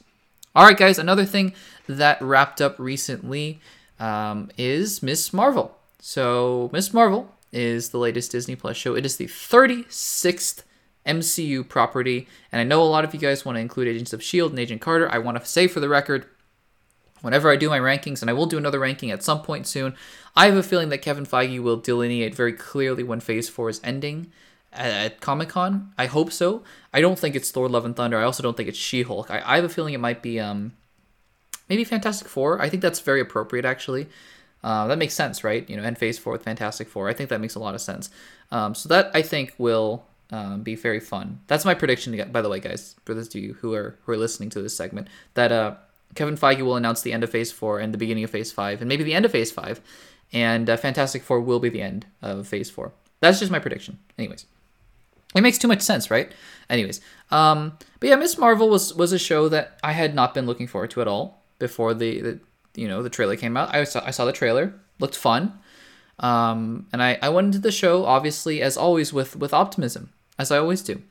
[0.55, 0.99] All right, guys.
[0.99, 1.53] Another thing
[1.87, 3.61] that wrapped up recently
[3.99, 5.77] um, is Miss Marvel.
[5.99, 8.95] So Miss Marvel is the latest Disney Plus show.
[8.95, 10.63] It is the 36th
[11.05, 14.21] MCU property, and I know a lot of you guys want to include Agents of
[14.21, 15.09] Shield and Agent Carter.
[15.09, 16.25] I want to say for the record
[17.21, 19.95] Whenever I do my rankings, and I will do another ranking at some point soon,
[20.35, 23.81] I have a feeling that Kevin Feige will delineate very clearly when Phase 4 is
[23.83, 24.31] ending
[24.71, 25.93] at, at Comic Con.
[25.97, 26.63] I hope so.
[26.93, 28.17] I don't think it's Thor Love and Thunder.
[28.17, 29.31] I also don't think it's She Hulk.
[29.31, 30.73] I, I have a feeling it might be um,
[31.69, 32.61] maybe Fantastic Four.
[32.61, 34.07] I think that's very appropriate, actually.
[34.63, 35.67] Uh, that makes sense, right?
[35.69, 37.09] You know, end Phase 4 with Fantastic Four.
[37.09, 38.09] I think that makes a lot of sense.
[38.51, 41.39] Um, so that, I think, will um, be very fun.
[41.47, 44.17] That's my prediction, by the way, guys, for those of you who are, who are
[44.17, 45.51] listening to this segment, that.
[45.51, 45.75] Uh,
[46.15, 48.81] Kevin Feige will announce the end of Phase 4 and the beginning of Phase 5,
[48.81, 49.81] and maybe the end of Phase 5,
[50.33, 52.91] and uh, Fantastic Four will be the end of Phase 4.
[53.19, 53.99] That's just my prediction.
[54.17, 54.45] Anyways.
[55.35, 56.31] It makes too much sense, right?
[56.69, 60.45] Anyways, um, but yeah, Miss Marvel was was a show that I had not been
[60.45, 62.39] looking forward to at all before the, the
[62.75, 63.75] you know the trailer came out.
[63.75, 65.59] I saw I saw the trailer, looked fun,
[66.19, 70.51] um, and I I went into the show obviously as always with with optimism as
[70.51, 71.01] I always do,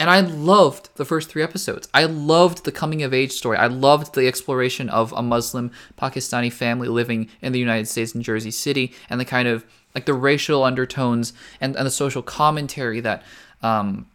[0.00, 1.86] and I loved the first three episodes.
[1.92, 3.58] I loved the coming of age story.
[3.58, 8.22] I loved the exploration of a Muslim Pakistani family living in the United States in
[8.22, 13.00] Jersey City and the kind of like the racial undertones and, and the social commentary
[13.00, 13.22] that
[13.62, 14.06] um,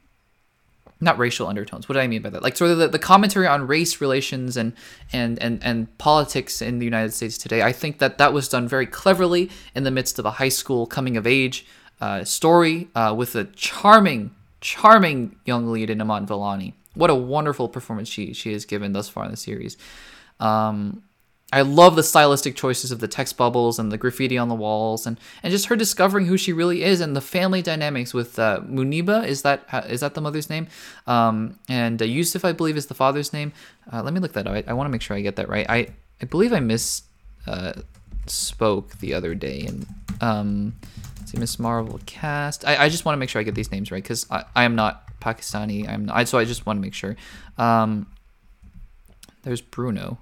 [0.99, 1.87] not racial undertones.
[1.87, 2.41] What do I mean by that?
[2.41, 4.73] Like sort of the, the commentary on race relations and,
[5.13, 7.61] and and and politics in the United States today.
[7.61, 10.87] I think that that was done very cleverly in the midst of a high school
[10.87, 11.63] coming of age
[12.01, 14.31] uh, story uh, with a charming
[14.65, 16.73] charming young lead in Iman Vellani.
[16.95, 19.77] What a wonderful performance she she has given thus far in the series.
[20.39, 21.03] Um,
[21.53, 25.05] I love the stylistic choices of the text bubbles and the graffiti on the walls,
[25.05, 28.61] and, and just her discovering who she really is, and the family dynamics with uh,
[28.67, 30.67] Muniba is that is that the mother's name,
[31.05, 33.53] um, and uh, Yusuf I believe is the father's name.
[33.93, 34.55] Uh, let me look that up.
[34.55, 35.67] I, I want to make sure I get that right.
[35.69, 35.89] I
[36.23, 37.03] I believe I miss
[37.45, 37.73] uh,
[38.25, 39.85] spoke the other day, and
[40.21, 40.73] um,
[41.37, 42.65] Miss Marvel cast.
[42.65, 44.63] I, I just want to make sure I get these names right because I, I
[44.63, 45.87] am not Pakistani.
[45.87, 47.15] I'm not, so I just want to make sure.
[47.57, 48.07] Um,
[49.43, 50.17] there's Bruno.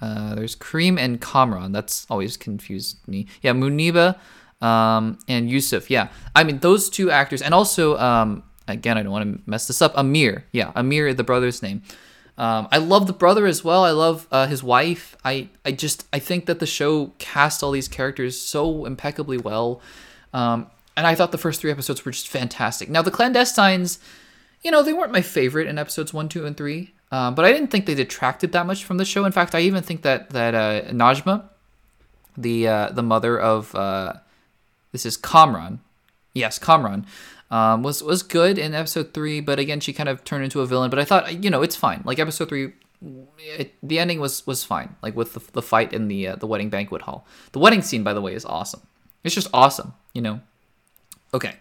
[0.00, 1.72] Uh, there's Kareem and Kamran.
[1.72, 3.26] That's always confused me.
[3.42, 4.16] Yeah, Muniba
[4.60, 5.90] um, and Yusuf.
[5.90, 9.66] Yeah, I mean those two actors, and also um, again, I don't want to mess
[9.66, 9.92] this up.
[9.96, 10.44] Amir.
[10.52, 11.82] Yeah, Amir, the brother's name.
[12.36, 13.84] Um, I love the brother as well.
[13.84, 15.16] I love uh, his wife.
[15.24, 19.80] I, I just I think that the show cast all these characters so impeccably well,
[20.32, 22.88] um, and I thought the first three episodes were just fantastic.
[22.88, 23.98] Now the clandestines,
[24.62, 26.92] you know, they weren't my favorite in episodes one, two, and three.
[27.10, 29.24] Um, but I didn't think they detracted that much from the show.
[29.24, 31.44] In fact, I even think that that uh, Najma,
[32.36, 34.14] the uh, the mother of uh,
[34.92, 35.80] this is Kamran,
[36.34, 37.06] yes, Kamran,
[37.50, 39.40] um, was was good in episode three.
[39.40, 40.90] But again, she kind of turned into a villain.
[40.90, 42.02] But I thought, you know, it's fine.
[42.04, 42.72] Like episode three,
[43.38, 44.96] it, the ending was was fine.
[45.00, 47.26] Like with the, the fight in the uh, the wedding banquet hall.
[47.52, 48.82] The wedding scene, by the way, is awesome.
[49.24, 49.94] It's just awesome.
[50.12, 50.40] You know.
[51.34, 51.56] Okay,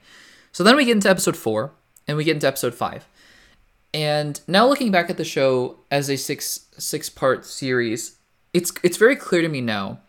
[0.51, 1.71] so then we get into episode four,
[2.07, 3.07] and we get into episode five.
[3.93, 8.17] And now looking back at the show as a six six part series,
[8.53, 9.99] it's it's very clear to me now.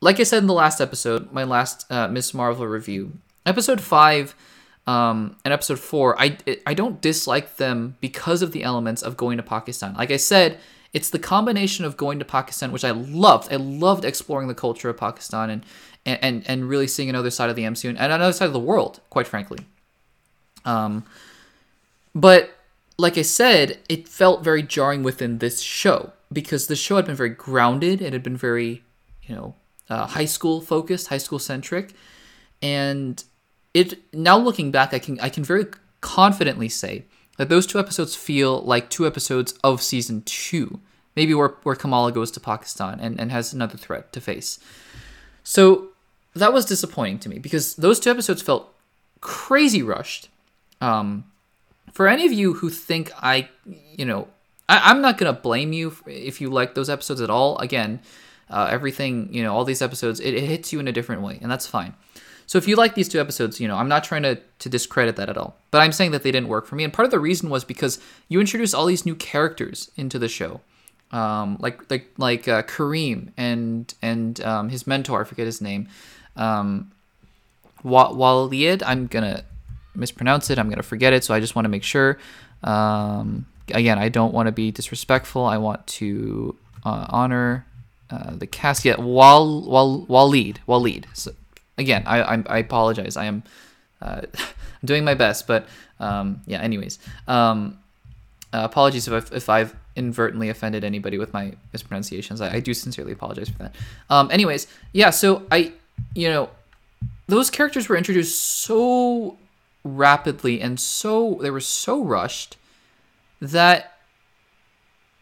[0.00, 3.12] Like I said in the last episode, my last uh, Miss Marvel review,
[3.46, 4.34] episode five
[4.86, 9.36] um, and episode four, I I don't dislike them because of the elements of going
[9.36, 9.94] to Pakistan.
[9.94, 10.58] Like I said,
[10.92, 13.52] it's the combination of going to Pakistan, which I loved.
[13.52, 15.64] I loved exploring the culture of Pakistan and
[16.04, 19.00] and and really seeing another side of the MCU and another side of the world,
[19.10, 19.66] quite frankly.
[20.64, 21.04] Um,
[22.14, 22.50] but
[22.98, 27.16] like I said, it felt very jarring within this show because the show had been
[27.16, 28.02] very grounded.
[28.02, 28.82] It had been very,
[29.22, 29.54] you know,
[29.88, 31.92] uh, high school focused, high school centric,
[32.60, 33.22] and
[33.74, 33.98] it.
[34.12, 35.66] Now looking back, I can I can very
[36.00, 37.04] confidently say
[37.38, 40.80] that those two episodes feel like two episodes of season two,
[41.16, 44.58] maybe where where Kamala goes to Pakistan and and has another threat to face.
[45.44, 45.91] So
[46.34, 48.72] that was disappointing to me because those two episodes felt
[49.20, 50.28] crazy rushed.
[50.80, 51.24] Um,
[51.92, 54.28] for any of you who think I, you know,
[54.68, 57.58] I, am not gonna blame you if you like those episodes at all.
[57.58, 58.00] Again,
[58.50, 61.38] uh, everything, you know, all these episodes, it, it hits you in a different way,
[61.40, 61.94] and that's fine.
[62.46, 65.16] So if you like these two episodes, you know, I'm not trying to, to discredit
[65.16, 65.56] that at all.
[65.70, 66.84] But I'm saying that they didn't work for me.
[66.84, 70.28] And part of the reason was because you introduced all these new characters into the
[70.28, 70.60] show.
[71.12, 75.88] Um, like like like uh, Kareem and and um, his mentor, I forget his name.
[76.36, 76.92] Um,
[77.84, 79.44] Walid, I'm gonna
[79.94, 80.58] mispronounce it.
[80.58, 81.24] I'm to forget it.
[81.24, 82.18] So I just want to make sure.
[82.62, 85.44] Um, again, I don't want to be disrespectful.
[85.44, 87.66] I want to uh, honor
[88.10, 88.84] uh, the cast.
[88.84, 90.60] Yeah, Wal, Wal, Walid.
[90.66, 91.06] Walid.
[91.14, 91.32] So,
[91.78, 93.16] again, I, I, I, apologize.
[93.16, 93.42] I am
[94.00, 94.22] uh,
[94.84, 95.46] doing my best.
[95.46, 95.66] But
[95.98, 96.98] um, yeah, anyways.
[97.26, 97.78] Um,
[98.52, 102.40] uh, apologies if I've, if I've inadvertently offended anybody with my mispronunciations.
[102.40, 103.74] I, I do sincerely apologize for that.
[104.10, 105.72] Um, anyways, yeah, so I,
[106.14, 106.50] you know,
[107.26, 109.38] those characters were introduced so
[109.84, 112.56] rapidly and so they were so rushed
[113.40, 113.98] that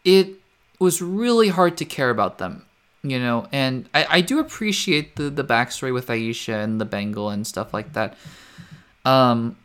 [0.05, 0.35] it
[0.79, 2.65] was really hard to care about them
[3.03, 3.47] you know?
[3.51, 7.73] And i, I do appreciate the the backstory with aisha and the bengal and stuff
[7.73, 8.17] like that.
[9.05, 9.57] Um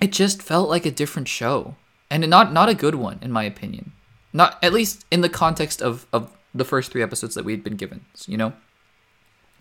[0.00, 1.74] it just felt like a different show.
[2.10, 3.92] And not not a good one in my opinion.
[4.32, 7.76] Not at least in the context of of the first three episodes that we'd been
[7.76, 8.54] given you know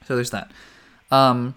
[0.06, 0.52] so there's that
[1.12, 1.56] um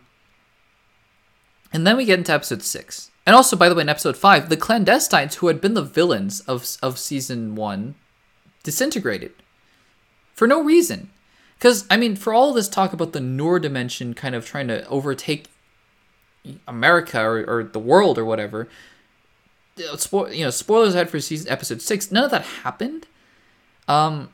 [1.73, 3.11] and then we get into episode six.
[3.27, 6.41] And also, by the way, in episode five, the clandestines who had been the villains
[6.41, 7.95] of, of season one
[8.63, 9.33] disintegrated
[10.35, 11.11] for no reason.
[11.59, 14.87] Because, I mean, for all this talk about the Noor dimension kind of trying to
[14.89, 15.49] overtake
[16.67, 18.69] America or, or the world or whatever,
[19.77, 23.07] you know, spoilers ahead for season episode six, none of that happened.
[23.87, 24.31] Um,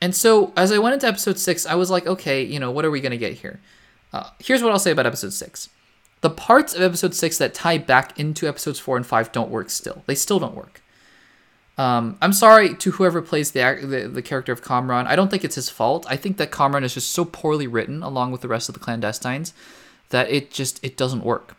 [0.00, 2.84] and so as I went into episode six, I was like, okay, you know, what
[2.84, 3.60] are we going to get here?
[4.12, 5.68] Uh, here's what I'll say about episode six
[6.20, 9.70] the parts of episode six that tie back into episodes four and five don't work
[9.70, 10.02] still.
[10.06, 10.82] They still don't work.
[11.76, 15.06] Um, I'm sorry to whoever plays the, the, the character of Kamran.
[15.06, 16.06] I don't think it's his fault.
[16.08, 18.80] I think that Kamran is just so poorly written, along with the rest of the
[18.80, 19.52] clandestines,
[20.08, 21.56] that it just it doesn't work.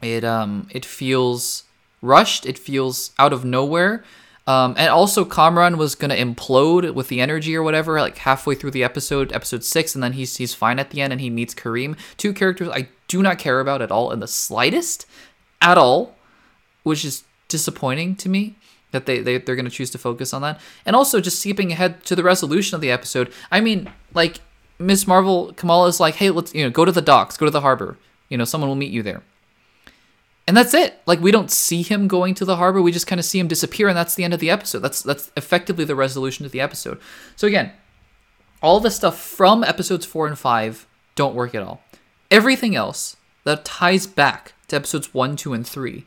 [0.00, 1.64] It um it feels
[2.02, 2.46] rushed.
[2.46, 4.04] It feels out of nowhere.
[4.46, 8.70] Um, and also, Kamran was gonna implode with the energy or whatever, like halfway through
[8.70, 11.52] the episode, episode six, and then he's he's fine at the end, and he meets
[11.52, 15.06] Kareem, two characters I do not care about at all in the slightest,
[15.60, 16.14] at all,
[16.84, 18.54] which is disappointing to me
[18.92, 22.04] that they, they they're gonna choose to focus on that, and also just skipping ahead
[22.04, 23.32] to the resolution of the episode.
[23.50, 24.38] I mean, like
[24.78, 27.50] Miss Marvel, Kamala is like, hey, let's you know go to the docks, go to
[27.50, 29.22] the harbor, you know, someone will meet you there
[30.46, 31.00] and that's it.
[31.06, 32.80] Like we don't see him going to the harbor.
[32.80, 34.80] We just kind of see him disappear, and that's the end of the episode.
[34.80, 37.00] That's that's effectively the resolution of the episode.
[37.34, 37.72] So again,
[38.62, 41.82] all the stuff from episodes four and five don't work at all.
[42.30, 46.04] Everything else that ties back to episodes one, two, and three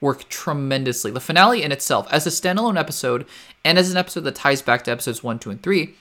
[0.00, 1.10] work tremendously.
[1.10, 3.26] The finale in itself, as a standalone episode,
[3.64, 5.94] and as an episode that ties back to episodes one, two, and three,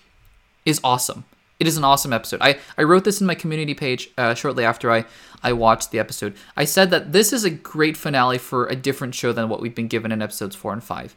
[0.65, 1.25] is awesome.
[1.59, 2.41] It is an awesome episode.
[2.41, 5.05] I, I wrote this in my community page uh, shortly after I,
[5.41, 6.35] I watched the episode.
[6.57, 9.75] I said that this is a great finale for a different show than what we've
[9.75, 11.15] been given in episodes four and five.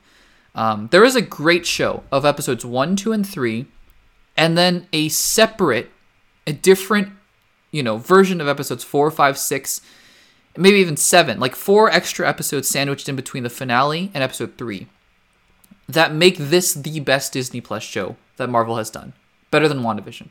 [0.54, 3.66] Um, there is a great show of episodes one, two, and three,
[4.36, 5.90] and then a separate,
[6.46, 7.08] a different,
[7.72, 9.80] you know, version of episodes four, five, six,
[10.56, 14.86] maybe even seven, like four extra episodes sandwiched in between the finale and episode three
[15.88, 19.14] that make this the best Disney Plus show that Marvel has done
[19.50, 20.28] better than WandaVision.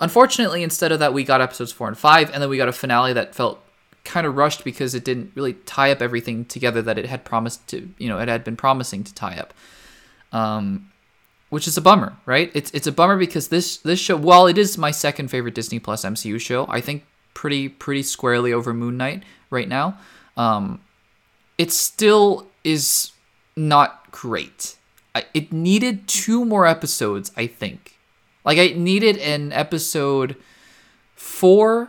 [0.00, 2.72] Unfortunately, instead of that, we got episodes four and five, and then we got a
[2.72, 3.62] finale that felt
[4.04, 7.66] kind of rushed because it didn't really tie up everything together that it had promised
[7.68, 9.54] to, you know, it had been promising to tie up.
[10.32, 10.90] Um,
[11.50, 12.50] which is a bummer, right?
[12.54, 15.78] It's it's a bummer because this this show, while it is my second favorite Disney
[15.78, 19.98] Plus MCU show, I think pretty pretty squarely over Moon Knight right now.
[20.34, 20.80] Um,
[21.58, 23.12] it still is
[23.54, 24.76] not great.
[25.14, 27.91] I, it needed two more episodes, I think,
[28.44, 30.36] like I needed an episode
[31.14, 31.88] four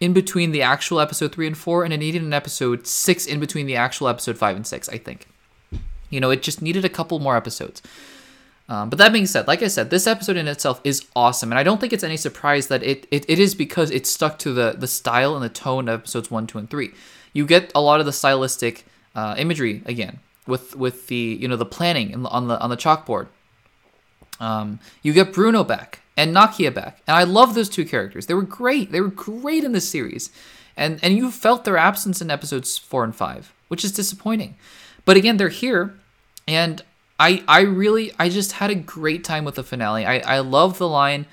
[0.00, 3.40] in between the actual episode three and four, and I needed an episode six in
[3.40, 4.88] between the actual episode five and six.
[4.88, 5.26] I think,
[6.10, 7.82] you know, it just needed a couple more episodes.
[8.68, 11.58] Um, but that being said, like I said, this episode in itself is awesome, and
[11.58, 14.52] I don't think it's any surprise that it, it, it is because it stuck to
[14.52, 16.92] the the style and the tone of episodes one, two, and three.
[17.32, 21.56] You get a lot of the stylistic uh, imagery again with with the you know
[21.56, 23.28] the planning on the on the chalkboard
[24.40, 28.26] um, you get Bruno back and Nakia back, and I love those two characters.
[28.26, 28.92] They were great.
[28.92, 30.30] They were great in this series,
[30.76, 34.56] and and you felt their absence in episodes four and five, which is disappointing.
[35.04, 35.94] But again, they're here,
[36.46, 36.82] and
[37.18, 40.04] I I really I just had a great time with the finale.
[40.06, 41.26] I I love the line.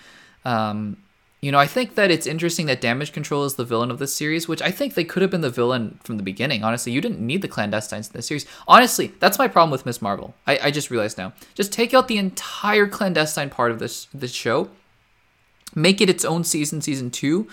[0.44, 0.98] Um,
[1.46, 4.16] you know, I think that it's interesting that Damage Control is the villain of this
[4.16, 6.64] series, which I think they could have been the villain from the beginning.
[6.64, 8.48] Honestly, you didn't need the clandestines in this series.
[8.68, 10.34] Honestly, that's my problem with Miss Marvel.
[10.48, 11.34] I, I just realized now.
[11.54, 14.72] Just take out the entire clandestine part of this this show,
[15.76, 17.48] make it its own season, season two,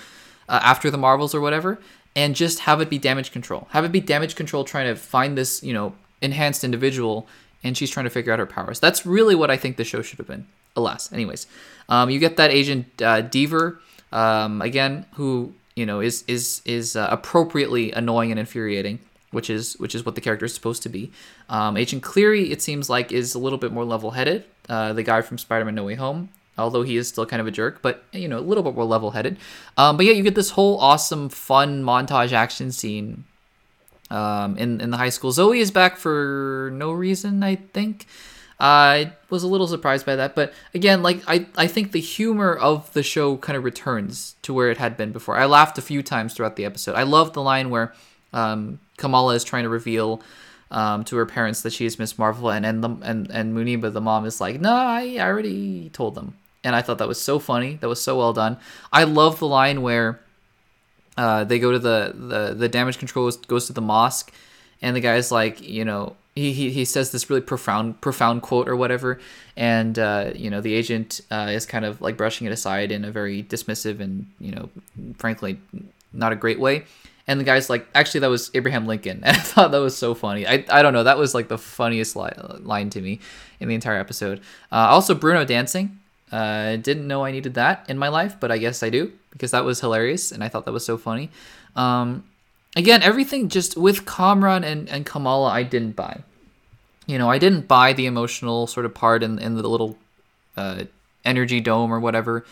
[0.49, 1.79] uh, after the Marvels or whatever,
[2.17, 3.69] and just have it be Damage Control.
[3.73, 7.29] Have it be Damage Control trying to find this, you know, enhanced individual,
[7.63, 8.81] and she's trying to figure out her powers.
[8.81, 11.13] That's really what I think the show should have been alas.
[11.13, 11.47] Anyways,
[11.89, 13.79] um, you get that agent uh, Deever
[14.13, 18.99] um, again, who you know is is is uh, appropriately annoying and infuriating,
[19.31, 21.11] which is which is what the character is supposed to be.
[21.49, 24.45] Um, agent Cleary, it seems like, is a little bit more level-headed.
[24.69, 27.51] Uh, the guy from Spider-Man: No Way Home, although he is still kind of a
[27.51, 29.39] jerk, but you know a little bit more level-headed.
[29.77, 33.25] Um, but yeah, you get this whole awesome, fun montage action scene
[34.11, 35.33] um, in in the high school.
[35.33, 38.07] Zoe is back for no reason, I think.
[38.63, 42.55] I was a little surprised by that, but again, like I, I think the humor
[42.55, 45.37] of the show kind of returns to where it had been before.
[45.37, 46.95] I laughed a few times throughout the episode.
[46.95, 47.93] I love the line where
[48.33, 50.23] um, Kamala is trying to reveal
[50.71, 53.93] um, to her parents that she is Miss Marvel, and and the, and and Muneeba,
[53.93, 57.21] the mom, is like, "No, I, I already told them." And I thought that was
[57.21, 57.79] so funny.
[57.81, 58.59] That was so well done.
[58.93, 60.21] I love the line where
[61.17, 64.33] uh, they go to the the the damage control goes to the mosque,
[64.81, 68.69] and the guy's like, you know, he, he, he says this really profound profound quote
[68.69, 69.19] or whatever.
[69.57, 73.05] And uh, you know the agent uh, is kind of like brushing it aside in
[73.05, 74.71] a very dismissive and you know
[75.19, 75.59] frankly
[76.13, 76.85] not a great way.
[77.29, 79.23] And the guy's like actually that was abraham lincoln.
[79.25, 80.47] And i thought that was so funny.
[80.47, 81.05] I, I don't know.
[81.05, 82.31] That was like the funniest li-
[82.61, 83.21] line to me
[83.61, 84.41] in the entire episode.
[84.71, 85.99] Uh, also bruno dancing
[86.33, 89.51] uh, didn't know i needed that in my life but i guess i do because
[89.51, 91.29] that was hilarious and i thought that was so funny.
[91.77, 92.25] Um,
[92.77, 96.21] again, everything just with Kamran and, and Kamala, I didn't buy.
[97.07, 99.99] You know, I didn't buy the emotional sort of part in, in the little
[100.57, 100.85] uh,
[101.25, 102.45] energy dome or whatever.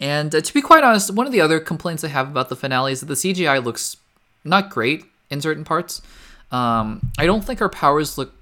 [0.00, 2.56] And uh, to be quite honest, one of the other complaints I have about the
[2.56, 3.96] finale is that the CGI looks
[4.44, 6.02] not great in certain parts.
[6.52, 8.34] Um, I don't think her powers look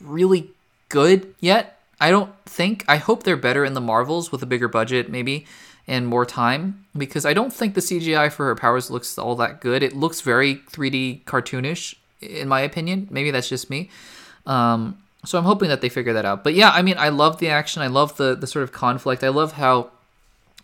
[0.00, 0.50] really
[0.88, 1.80] good yet.
[2.00, 2.84] I don't think.
[2.88, 5.46] I hope they're better in the Marvels with a bigger budget, maybe,
[5.88, 9.60] and more time, because I don't think the CGI for her powers looks all that
[9.60, 9.82] good.
[9.82, 13.06] It looks very 3D cartoonish, in my opinion.
[13.10, 13.88] Maybe that's just me.
[14.46, 16.44] Um, so I'm hoping that they figure that out.
[16.44, 17.82] But yeah, I mean, I love the action.
[17.82, 19.24] I love the the sort of conflict.
[19.24, 19.90] I love how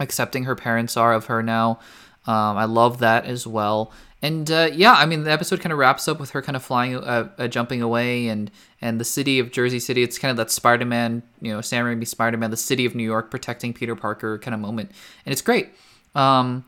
[0.00, 1.80] accepting her parents are of her now.
[2.26, 3.92] Um, I love that as well.
[4.22, 6.62] And uh, yeah, I mean, the episode kind of wraps up with her kind of
[6.62, 10.04] flying, uh, uh, jumping away, and and the city of Jersey City.
[10.04, 13.32] It's kind of that Spider-Man, you know, Sam Raimi Spider-Man, the city of New York
[13.32, 14.92] protecting Peter Parker kind of moment,
[15.26, 15.70] and it's great.
[16.14, 16.64] Um,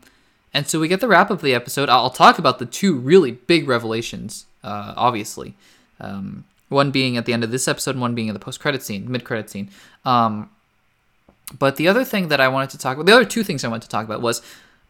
[0.53, 1.87] and so we get the wrap of the episode.
[1.87, 5.55] I'll talk about the two really big revelations, uh, obviously.
[5.99, 9.09] Um, one being at the end of this episode, one being in the post-credit scene,
[9.09, 9.69] mid-credit scene.
[10.03, 10.49] Um,
[11.57, 13.67] but the other thing that I wanted to talk about, the other two things I
[13.67, 14.41] wanted to talk about was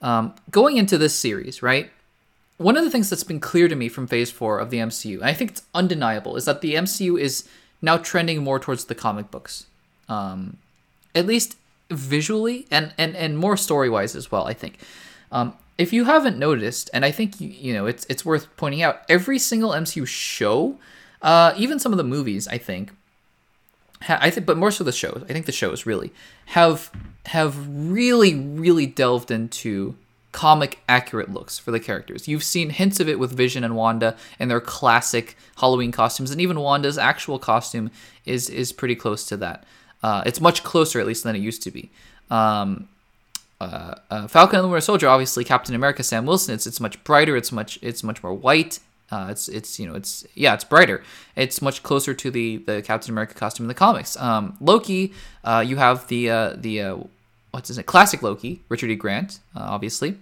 [0.01, 1.91] um, going into this series, right?
[2.57, 5.15] One of the things that's been clear to me from Phase Four of the MCU,
[5.15, 7.47] and I think it's undeniable, is that the MCU is
[7.81, 9.65] now trending more towards the comic books,
[10.07, 10.57] um,
[11.13, 11.57] at least
[11.89, 14.47] visually and and and more story wise as well.
[14.47, 14.79] I think.
[15.31, 18.81] Um, if you haven't noticed, and I think you, you know it's it's worth pointing
[18.81, 20.77] out, every single MCU show,
[21.21, 22.91] uh, even some of the movies, I think,
[24.07, 25.23] I think, but more so the shows.
[25.29, 26.13] I think the shows really
[26.47, 26.89] have
[27.25, 29.95] have really really delved into
[30.35, 32.27] comic accurate looks for the characters.
[32.27, 36.41] You've seen hints of it with Vision and Wanda and their classic Halloween costumes, and
[36.41, 37.89] even Wanda's actual costume
[38.25, 39.63] is is pretty close to that.
[40.03, 41.89] Uh, it's much closer, at least, than it used to be.
[42.29, 42.89] Um,
[43.61, 46.53] uh, uh, Falcon and the Winter Soldier, obviously Captain America, Sam Wilson.
[46.53, 47.37] It's it's much brighter.
[47.37, 48.81] It's much it's much more white.
[49.09, 51.01] Uh, it's it's you know it's yeah it's brighter.
[51.37, 54.17] It's much closer to the the Captain America costume in the comics.
[54.17, 55.13] Um, Loki,
[55.45, 57.07] uh, you have the uh, the
[57.55, 57.85] what's his name?
[57.85, 58.95] Classic Loki, Richard E.
[58.95, 60.17] Grant, uh, obviously.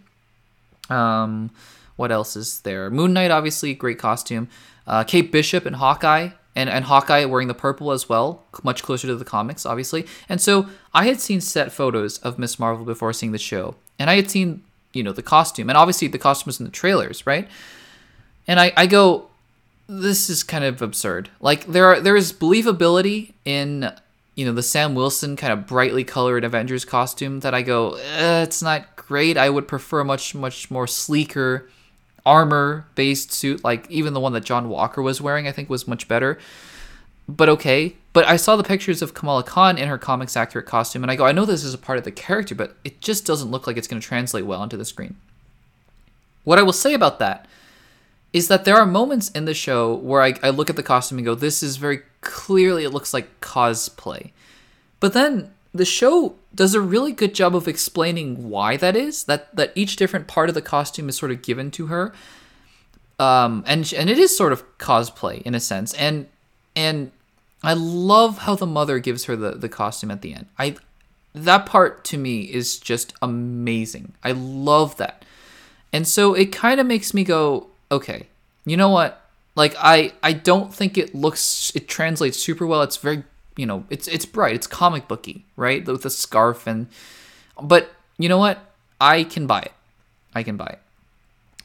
[0.89, 1.51] Um,
[1.95, 2.89] what else is there?
[2.89, 4.47] Moon Knight, obviously, great costume.
[4.88, 9.07] Uh, Kate Bishop and Hawkeye, and and Hawkeye wearing the purple as well, much closer
[9.07, 10.05] to the comics, obviously.
[10.29, 14.09] And so I had seen set photos of Miss Marvel before seeing the show, and
[14.09, 14.63] I had seen
[14.93, 17.47] you know the costume, and obviously the costume was in the trailers, right?
[18.47, 19.29] and I, I go,
[19.88, 21.29] this is kind of absurd.
[21.39, 23.91] Like there are there is believability in
[24.36, 28.43] you know the Sam Wilson kind of brightly colored Avengers costume that I go, eh,
[28.43, 29.38] it's not great.
[29.38, 31.69] I would prefer a much much more sleeker
[32.25, 35.88] armor based suit like even the one that John Walker was wearing I think was
[35.88, 36.39] much better.
[37.27, 37.95] But okay.
[38.11, 41.15] But I saw the pictures of Kamala Khan in her comics accurate costume and I
[41.15, 43.65] go, I know this is a part of the character, but it just doesn't look
[43.65, 45.15] like it's going to translate well onto the screen.
[46.43, 47.47] What I will say about that
[48.34, 51.19] is that there are moments in the show where I, I look at the costume
[51.19, 54.32] and go, this is very clearly, it looks like cosplay.
[54.99, 59.55] But then the show does a really good job of explaining why that is, that,
[59.55, 62.13] that each different part of the costume is sort of given to her.
[63.19, 65.93] Um, and, and it is sort of cosplay in a sense.
[65.93, 66.28] And,
[66.76, 67.11] and
[67.63, 70.47] I love how the mother gives her the, the costume at the end.
[70.59, 70.76] I,
[71.34, 74.13] that part to me is just amazing.
[74.24, 75.26] I love that.
[75.91, 78.28] And so it kind of makes me go, okay,
[78.65, 79.22] you know what?
[79.56, 82.82] Like I I don't think it looks it translates super well.
[82.82, 83.24] It's very
[83.56, 84.56] you know it's it's bright.
[84.56, 85.86] It's comic booky, right?
[85.86, 86.88] With a scarf and
[87.62, 88.60] but you know what?
[88.99, 89.74] I can buy it.
[90.34, 90.80] I can buy it.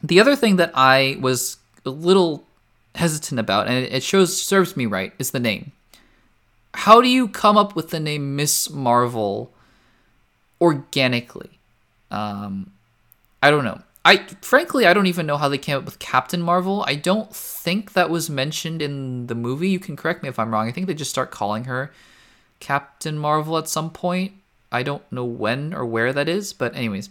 [0.02, 2.44] The other thing that I was a little
[2.94, 5.72] hesitant about, and it shows serves me right, is the name.
[6.74, 9.52] How do you come up with the name Miss Marvel
[10.60, 11.58] organically?
[12.10, 12.72] Um,
[13.42, 13.80] I don't know.
[14.08, 16.82] I frankly I don't even know how they came up with Captain Marvel.
[16.86, 19.68] I don't think that was mentioned in the movie.
[19.68, 20.66] You can correct me if I'm wrong.
[20.66, 21.92] I think they just start calling her
[22.58, 24.32] Captain Marvel at some point.
[24.72, 27.10] I don't know when or where that is, but anyways.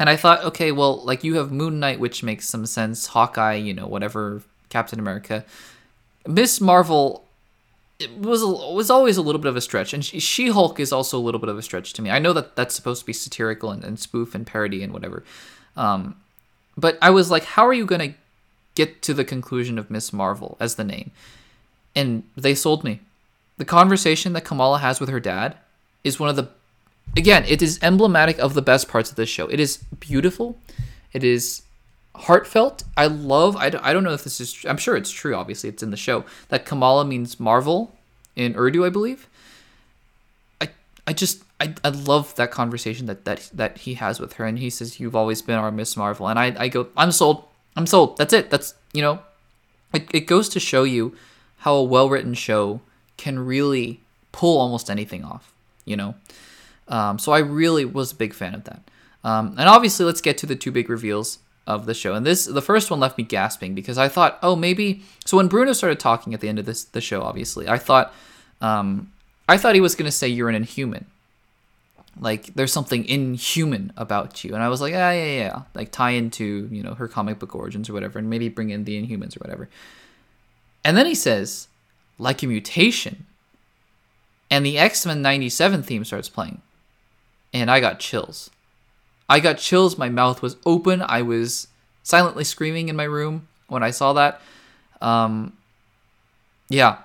[0.00, 3.06] And I thought, okay, well, like you have Moon Knight, which makes some sense.
[3.06, 4.42] Hawkeye, you know, whatever.
[4.70, 5.44] Captain America.
[6.26, 7.24] Miss Marvel
[8.18, 11.20] was was always a little bit of a stretch, and She Hulk is also a
[11.20, 12.10] little bit of a stretch to me.
[12.10, 15.22] I know that that's supposed to be satirical and, and spoof and parody and whatever,
[15.76, 16.16] um,
[16.76, 18.18] but I was like, how are you going to
[18.74, 21.10] get to the conclusion of Miss Marvel as the name?
[21.94, 23.00] And they sold me.
[23.58, 25.56] The conversation that Kamala has with her dad
[26.02, 26.48] is one of the,
[27.16, 29.46] again, it is emblematic of the best parts of this show.
[29.48, 30.58] It is beautiful.
[31.12, 31.62] It is
[32.14, 32.84] heartfelt.
[32.96, 35.68] I love, I don't, I don't know if this is, I'm sure it's true, obviously,
[35.68, 37.94] it's in the show, that Kamala means Marvel
[38.36, 39.28] in Urdu, I believe.
[41.10, 44.58] I, just, I, I love that conversation that, that that he has with her, and
[44.58, 47.38] he says, "You've always been our Miss Marvel," and I, I go, "I'm sold.
[47.76, 48.16] I'm sold.
[48.18, 48.50] That's it.
[48.50, 49.18] That's you know."
[49.92, 51.16] It, it goes to show you
[51.64, 52.80] how a well written show
[53.16, 54.00] can really
[54.30, 55.52] pull almost anything off.
[55.84, 56.14] You know,
[56.86, 58.82] um, so I really was a big fan of that.
[59.24, 61.38] Um, and obviously, let's get to the two big reveals.
[61.66, 62.14] of the show.
[62.14, 65.48] And this the first one left me gasping because I thought, oh, maybe so when
[65.48, 68.14] Bruno started talking at the end of this the show, obviously, I thought
[68.60, 69.12] um
[69.50, 71.06] I thought he was gonna say you're an inhuman.
[72.20, 74.54] Like there's something inhuman about you.
[74.54, 75.62] And I was like, yeah, yeah, yeah.
[75.74, 78.84] Like tie into, you know, her comic book origins or whatever, and maybe bring in
[78.84, 79.68] the inhumans or whatever.
[80.84, 81.68] And then he says,
[82.16, 83.26] like a mutation.
[84.50, 86.62] And the X Men 97 theme starts playing.
[87.52, 88.50] And I got chills.
[89.28, 89.98] I got chills.
[89.98, 91.02] My mouth was open.
[91.02, 91.66] I was
[92.04, 94.40] silently screaming in my room when I saw that.
[95.00, 95.56] Um,
[96.68, 96.98] yeah,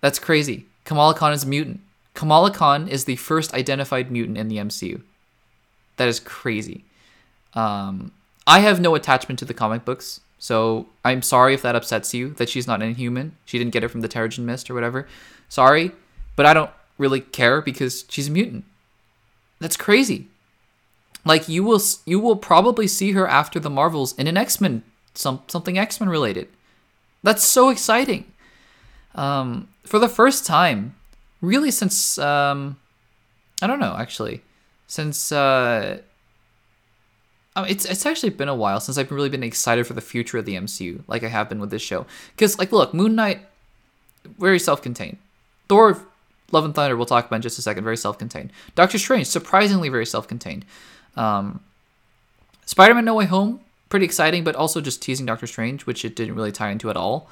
[0.00, 0.66] that's crazy.
[0.84, 1.80] Kamala Khan is a mutant.
[2.14, 5.02] Kamala Khan is the first identified mutant in the MCU.
[5.96, 6.84] That is crazy.
[7.54, 8.12] Um,
[8.46, 10.20] I have no attachment to the comic books.
[10.38, 13.36] So I'm sorry if that upsets you that she's not inhuman.
[13.44, 15.08] She didn't get it from the Terrigen Mist or whatever.
[15.48, 15.92] Sorry,
[16.36, 18.64] but I don't really care because she's a mutant.
[19.60, 20.28] That's crazy.
[21.24, 24.82] Like you will you will probably see her after the Marvels in an X-Men
[25.14, 26.48] some something X-Men related.
[27.22, 28.30] That's so exciting.
[29.14, 30.94] Um, for the first time,
[31.40, 32.78] really since um,
[33.62, 34.42] I don't know actually,
[34.86, 36.00] since uh,
[37.56, 40.38] um, it's it's actually been a while since I've really been excited for the future
[40.38, 42.06] of the MCU, like I have been with this show.
[42.34, 43.40] Because like, look, Moon Knight,
[44.38, 45.18] very self-contained.
[45.68, 46.02] Thor,
[46.50, 48.50] Love and Thunder, we'll talk about in just a second, very self-contained.
[48.74, 50.64] Doctor Strange, surprisingly very self-contained.
[51.16, 51.60] Um,
[52.66, 56.34] Spider-Man: No Way Home, pretty exciting, but also just teasing Doctor Strange, which it didn't
[56.34, 57.30] really tie into at all.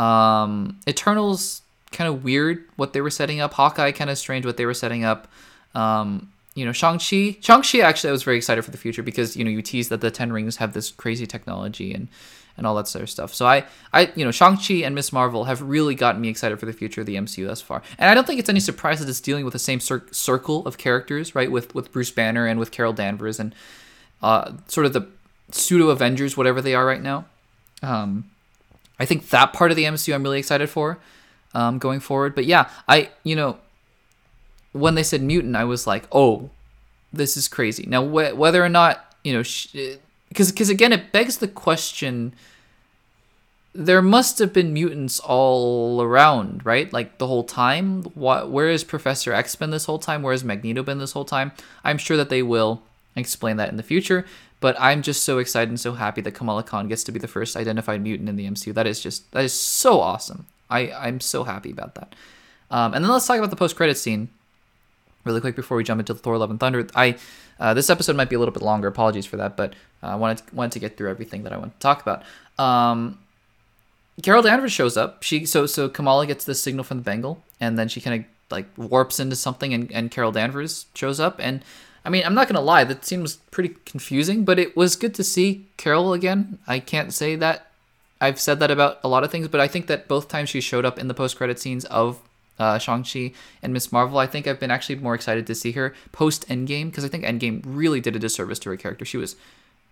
[0.00, 3.52] Um, Eternals, kind of weird what they were setting up.
[3.54, 5.28] Hawkeye, kind of strange what they were setting up.
[5.74, 7.36] Um, you know, Shang-Chi.
[7.40, 10.00] Shang-Chi, actually, I was very excited for the future because, you know, you tease that
[10.00, 12.08] the Ten Rings have this crazy technology and,
[12.56, 13.34] and all that sort of stuff.
[13.34, 16.66] So I, I, you know, Shang-Chi and Miss Marvel have really gotten me excited for
[16.66, 17.82] the future of the MCU thus far.
[17.98, 20.66] And I don't think it's any surprise that it's dealing with the same cir- circle
[20.66, 21.50] of characters, right?
[21.50, 23.54] With, with Bruce Banner and with Carol Danvers and
[24.22, 25.06] uh, sort of the
[25.52, 27.26] pseudo Avengers, whatever they are right now.
[27.82, 28.30] Um,
[29.00, 30.98] I think that part of the MCU I'm really excited for
[31.54, 32.34] um, going forward.
[32.34, 33.58] But yeah, I, you know,
[34.72, 36.50] when they said mutant, I was like, oh,
[37.12, 37.86] this is crazy.
[37.88, 39.42] Now, wh- whether or not, you know,
[40.28, 42.34] because because again, it begs the question.
[43.72, 46.92] There must have been mutants all around, right?
[46.92, 48.02] Like the whole time.
[48.14, 48.50] What?
[48.50, 50.22] Where is Professor X been this whole time?
[50.22, 51.52] Where has Magneto been this whole time?
[51.84, 52.82] I'm sure that they will
[53.16, 54.24] explain that in the future.
[54.60, 57.28] But I'm just so excited and so happy that Kamala Khan gets to be the
[57.28, 58.74] first identified mutant in the MCU.
[58.74, 60.46] That is just that is so awesome.
[60.68, 62.14] I I'm so happy about that.
[62.70, 64.28] Um, and then let's talk about the post credit scene
[65.24, 66.86] really quick before we jump into Thor: Love and Thunder.
[66.94, 67.16] I
[67.58, 68.88] uh, this episode might be a little bit longer.
[68.88, 71.56] Apologies for that, but uh, I wanted to, wanted to get through everything that I
[71.56, 72.22] want to talk about.
[72.58, 73.18] Um,
[74.22, 75.22] Carol Danvers shows up.
[75.22, 78.30] She so so Kamala gets this signal from the bangle, and then she kind of
[78.50, 81.36] like warps into something, and, and Carol Danvers shows up.
[81.38, 81.62] And
[82.04, 85.14] I mean, I'm not gonna lie, that scene was pretty confusing, but it was good
[85.14, 86.58] to see Carol again.
[86.66, 87.66] I can't say that
[88.20, 90.60] I've said that about a lot of things, but I think that both times she
[90.60, 92.20] showed up in the post credit scenes of
[92.58, 93.32] uh, Shang-Chi
[93.62, 94.18] and Miss Marvel.
[94.18, 97.24] I think I've been actually more excited to see her post Endgame because I think
[97.24, 99.06] Endgame really did a disservice to her character.
[99.06, 99.36] She was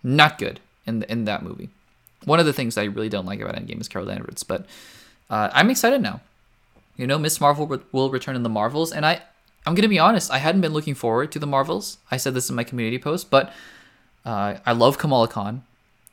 [0.03, 1.69] not good in the, in that movie.
[2.25, 4.67] One of the things I really don't like about Endgame is Carol Danvers, but
[5.31, 6.21] uh, I'm excited now.
[6.97, 9.21] You know, Miss Marvel re- will return in the Marvels, and I
[9.69, 11.99] I'm gonna be honest, I hadn't been looking forward to the Marvels.
[12.09, 13.53] I said this in my community post, but
[14.25, 15.61] uh, I love Kamala Khan.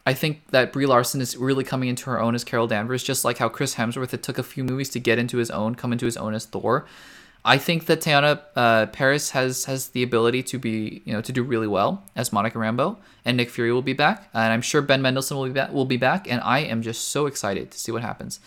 [0.05, 3.25] I think that Brie Larson is really coming into her own as Carol Danvers, just
[3.25, 5.91] like how Chris Hemsworth it took a few movies to get into his own, come
[5.91, 6.85] into his own as Thor.
[7.47, 11.33] I think that Teyonah uh, Parris has has the ability to be, you know, to
[11.33, 14.83] do really well as Monica Rambeau, and Nick Fury will be back, and I'm sure
[14.83, 15.73] Ben Mendelsohn will be back.
[15.73, 18.39] Will be back, and I am just so excited to see what happens.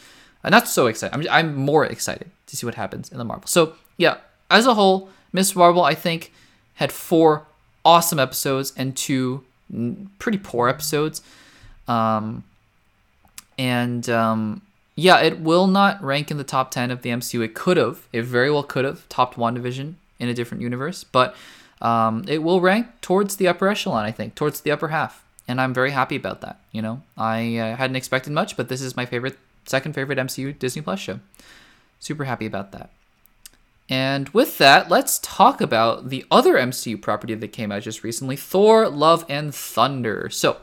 [0.43, 1.16] Uh, not so excited.
[1.16, 3.47] I'm I'm more excited to see what happens in the Marvel.
[3.47, 4.18] So yeah,
[4.50, 6.32] as a whole, Miss Marvel I think
[6.76, 7.45] had four
[7.86, 9.43] awesome episodes and two
[10.18, 11.22] pretty poor episodes.
[11.88, 12.43] Um,
[13.58, 14.62] and um,
[14.95, 17.43] yeah, it will not rank in the top 10 of the MCU.
[17.43, 18.08] It could have.
[18.14, 21.36] It very well could have topped WandaVision in a different universe, but
[21.82, 25.24] um, it will rank towards the upper echelon, I think, towards the upper half.
[25.47, 26.60] And I'm very happy about that.
[26.72, 30.58] You know, I uh, hadn't expected much, but this is my favorite, second favorite MCU
[30.58, 31.20] Disney Plus show.
[32.00, 32.91] Super happy about that.
[33.90, 38.36] And with that, let's talk about the other MCU property that came out just recently
[38.36, 40.30] Thor, Love, and Thunder.
[40.30, 40.58] So,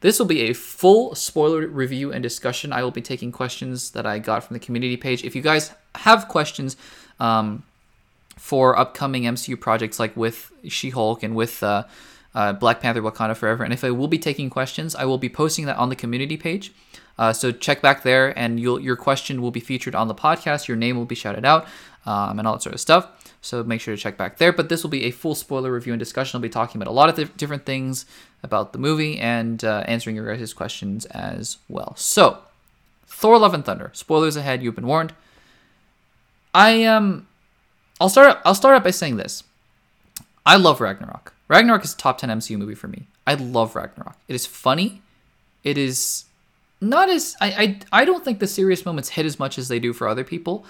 [0.00, 2.72] this will be a full spoiler review and discussion.
[2.72, 5.24] I will be taking questions that I got from the community page.
[5.24, 6.76] If you guys have questions
[7.18, 7.62] um,
[8.36, 11.84] for upcoming MCU projects like with She Hulk and with uh,
[12.34, 13.64] uh, Black Panther Wakanda Forever.
[13.64, 16.36] And if I will be taking questions, I will be posting that on the community
[16.36, 16.72] page.
[17.16, 20.66] Uh, so check back there, and your question will be featured on the podcast.
[20.66, 21.66] Your name will be shouted out,
[22.06, 23.08] um, and all that sort of stuff.
[23.40, 24.52] So make sure to check back there.
[24.52, 26.38] But this will be a full spoiler review and discussion.
[26.38, 28.06] I'll be talking about a lot of th- different things
[28.42, 31.94] about the movie and uh, answering your guys' questions as well.
[31.96, 32.38] So,
[33.06, 33.90] Thor: Love and Thunder.
[33.92, 34.62] Spoilers ahead.
[34.62, 35.12] You've been warned.
[36.54, 37.26] I um,
[38.00, 38.38] I'll start.
[38.44, 39.42] I'll start out by saying this.
[40.46, 41.34] I love Ragnarok.
[41.48, 43.06] Ragnarok is a top ten MCU movie for me.
[43.26, 44.16] I love Ragnarok.
[44.28, 45.02] It is funny.
[45.62, 46.24] It is
[46.80, 49.78] not as I, I I don't think the serious moments hit as much as they
[49.78, 50.64] do for other people.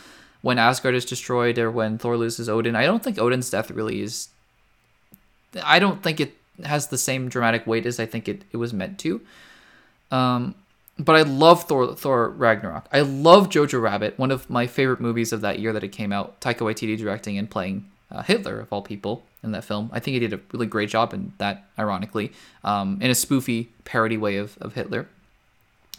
[0.45, 4.03] When Asgard is destroyed or when Thor loses Odin, I don't think Odin's death really
[4.03, 4.29] is.
[5.65, 8.75] I don't think it has the same dramatic weight as I think it, it was
[8.75, 9.23] meant to.
[10.11, 10.55] Um,
[10.99, 12.87] but I love Thor Thor Ragnarok.
[12.93, 16.13] I love Jojo Rabbit, one of my favorite movies of that year that it came
[16.13, 16.39] out.
[16.43, 19.89] Taika Waititi directing and playing uh, Hitler of all people in that film.
[19.95, 22.33] I think he did a really great job in that, ironically,
[22.65, 25.09] um, in a spoofy parody way of, of Hitler.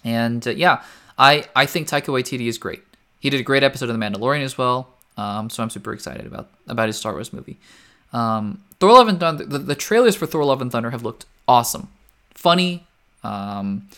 [0.04, 0.84] And uh, yeah,
[1.18, 2.85] I I think Taika Waititi is great.
[3.26, 4.88] He did a great episode of The Mandalorian as well.
[5.18, 7.58] Um, so I'm super excited about about his Star Wars movie.
[8.14, 9.44] Um, Thor: Love and Thunder.
[9.44, 11.88] The, the, trailers for Thor: Love and Thunder have looked awesome,
[12.36, 12.86] funny,
[13.24, 13.90] um,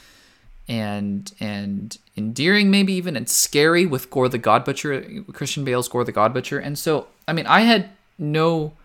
[0.70, 6.06] and and endearing, maybe even and scary with Gorr the God Butcher, Christian Bale's Gorr
[6.06, 6.60] the God Butcher.
[6.60, 8.76] And so, I mean, I had no,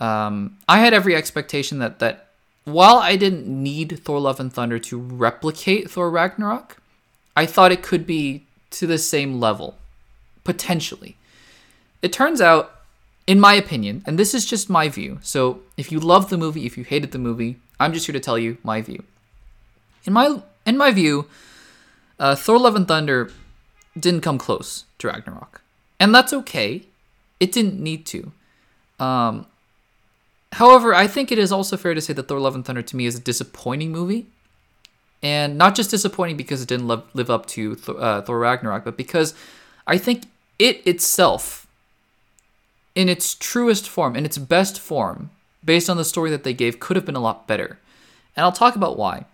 [0.00, 2.30] um, I had every expectation that that
[2.64, 6.78] while I didn't need Thor Love and Thunder to replicate Thor Ragnarok,
[7.36, 9.76] I thought it could be to the same level,
[10.44, 11.16] potentially.
[12.02, 12.82] It turns out,
[13.26, 16.66] in my opinion, and this is just my view, so if you love the movie,
[16.66, 19.04] if you hated the movie, I'm just here to tell you my view.
[20.04, 21.26] In my in my view,
[22.18, 23.30] uh, Thor Love and Thunder
[23.98, 25.62] didn't come close to Ragnarok.
[26.00, 26.82] And that's okay.
[27.40, 28.32] It didn't need to.
[28.98, 29.46] Um,
[30.52, 32.96] However, I think it is also fair to say that Thor: Love and Thunder to
[32.96, 34.26] me is a disappointing movie,
[35.22, 38.96] and not just disappointing because it didn't live, live up to uh, Thor Ragnarok, but
[38.96, 39.34] because
[39.86, 40.24] I think
[40.58, 41.66] it itself,
[42.94, 45.30] in its truest form, in its best form,
[45.64, 47.78] based on the story that they gave, could have been a lot better.
[48.36, 49.24] And I'll talk about why.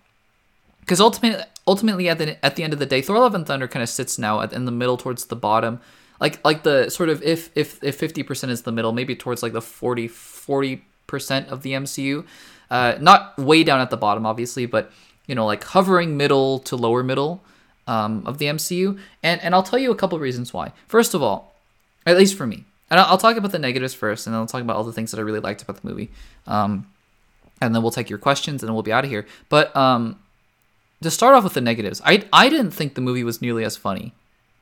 [0.80, 3.68] Because ultimately, ultimately at the at the end of the day, Thor: Love and Thunder
[3.68, 5.80] kind of sits now at, in the middle towards the bottom
[6.20, 9.52] like like the sort of if if if 50% is the middle maybe towards like
[9.52, 12.24] the 40 40 percent of the MCU.
[12.70, 14.90] Uh, not way down at the bottom, obviously, but
[15.26, 17.42] you know, like hovering middle to lower middle
[17.86, 18.98] um, of the MCU.
[19.22, 20.72] And and I'll tell you a couple reasons why.
[20.86, 21.54] First of all,
[22.06, 24.46] at least for me, and I'll, I'll, talk about the negatives first, and then I'll
[24.46, 26.10] talk about all the things that I really liked about the movie.
[26.46, 26.86] Um,
[27.60, 29.26] and then we'll take your questions, and we'll be out of here.
[29.48, 30.18] But um,
[31.02, 33.76] to start off with the negatives, I I didn't think the movie was nearly as
[33.76, 34.12] funny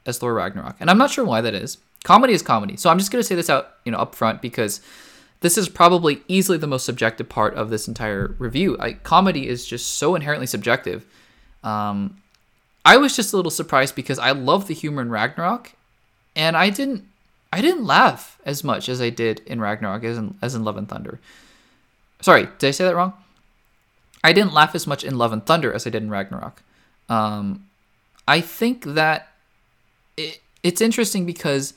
[0.06, 1.78] as Thor Ragnarok, and I'm not sure why that is.
[2.04, 4.80] Comedy is comedy, so I'm just gonna say this out, you know, up front because
[5.42, 8.76] this is probably easily the most subjective part of this entire review.
[8.78, 11.04] I, comedy is just so inherently subjective.
[11.62, 12.22] Um,
[12.84, 15.72] I was just a little surprised because I love the humor in Ragnarok,
[16.34, 17.06] and I didn't
[17.52, 20.78] I didn't laugh as much as I did in Ragnarok as in, as in Love
[20.78, 21.20] and Thunder.
[22.20, 23.12] Sorry, did I say that wrong?
[24.24, 26.62] I didn't laugh as much in Love and Thunder as I did in Ragnarok.
[27.08, 27.66] Um,
[28.26, 29.32] I think that
[30.16, 31.74] it, it's interesting because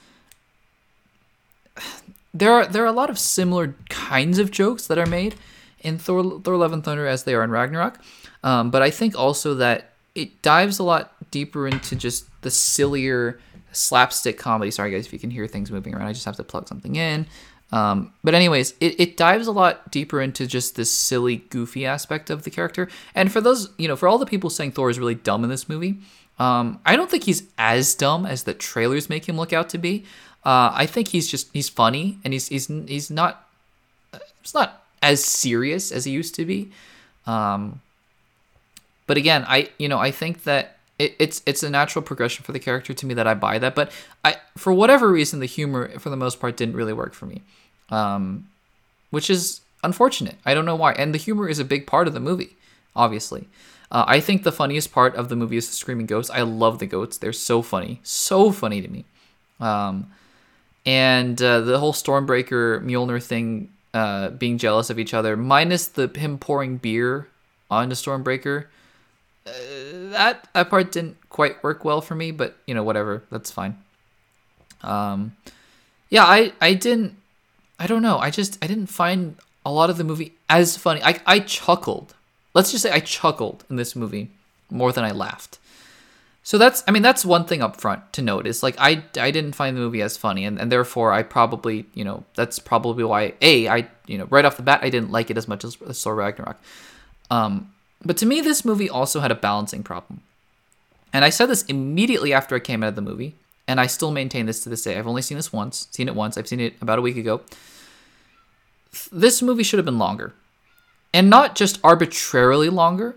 [2.36, 5.36] there are there are a lot of similar kinds of jokes that are made
[5.80, 8.00] in Thor Thor Love and Thunder as they are in Ragnarok,
[8.44, 13.40] um, but I think also that it dives a lot deeper into just the sillier
[13.72, 14.70] slapstick comedy.
[14.70, 16.08] Sorry guys if you can hear things moving around.
[16.08, 17.26] I just have to plug something in.
[17.72, 22.30] Um, but anyways, it, it dives a lot deeper into just this silly, goofy aspect
[22.30, 22.88] of the character.
[23.16, 25.50] And for those, you know, for all the people saying Thor is really dumb in
[25.50, 25.98] this movie,
[26.38, 29.78] um, I don't think he's as dumb as the trailers make him look out to
[29.78, 30.06] be.
[30.46, 33.48] Uh, I think he's just he's funny and he's he's he's not
[34.42, 36.72] it's not as serious as he used to be.
[37.26, 37.82] Um,
[39.08, 42.52] but again, I you know I think that it, it's it's a natural progression for
[42.52, 43.76] the character to me that I buy that.
[43.76, 43.92] But
[44.24, 47.42] I for whatever reason the humor for the most part didn't really work for me,
[47.90, 48.48] um,
[49.10, 50.36] which is unfortunate.
[50.46, 50.94] I don't know why.
[50.94, 52.56] And the humor is a big part of the movie,
[52.96, 53.48] obviously.
[53.92, 56.32] Uh, I think the funniest part of the movie is the screaming ghosts.
[56.32, 57.18] I love the goats.
[57.18, 59.06] They're so funny, so funny to me.
[59.60, 60.12] Um,
[60.86, 66.08] and uh, the whole Stormbreaker Mjolnir thing, uh, being jealous of each other, minus the
[66.16, 67.28] him pouring beer
[67.72, 68.66] onto Stormbreaker.
[69.46, 69.52] Uh,
[70.12, 73.78] that that part didn't quite work well for me, but you know whatever, that's fine.
[74.82, 75.36] Um,
[76.10, 77.16] yeah, I I didn't,
[77.80, 81.02] I don't know, I just I didn't find a lot of the movie as funny.
[81.04, 82.14] I I chuckled.
[82.54, 84.30] Let's just say I chuckled in this movie
[84.70, 85.60] more than I laughed.
[86.46, 89.32] So that's I mean that's one thing up front to note is like I I
[89.32, 93.04] didn't find the movie as funny and, and therefore I probably you know that's probably
[93.04, 95.64] why a I you know right off the bat I didn't like it as much
[95.66, 96.58] as, as Thor Ragnarok.
[97.32, 97.74] Um,
[98.06, 100.22] but to me this movie also had a balancing problem,
[101.12, 103.34] and I said this immediately after I came out of the movie,
[103.68, 105.00] and I still maintain this to this day.
[105.00, 106.38] I've only seen this once, seen it once.
[106.38, 107.42] I've seen it about a week ago.
[109.12, 110.36] This movie should have been longer,
[111.12, 113.16] and not just arbitrarily longer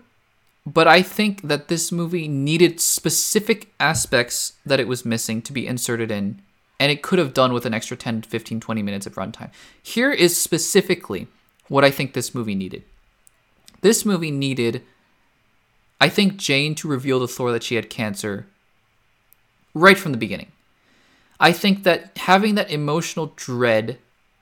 [0.73, 5.65] but I think that this movie needed specific aspects that it was missing to be
[5.65, 6.43] inserted in,
[6.79, 9.49] and it could have done with an extra 10, 15, 20 minutes of runtime.
[9.81, 11.27] Here is specifically
[11.69, 12.83] what I think this movie needed.
[13.81, 14.83] This movie needed,
[15.99, 18.45] I think, Jane to reveal to Thor that she had cancer
[19.73, 20.51] right from the beginning.
[21.39, 23.97] I think that having that emotional dread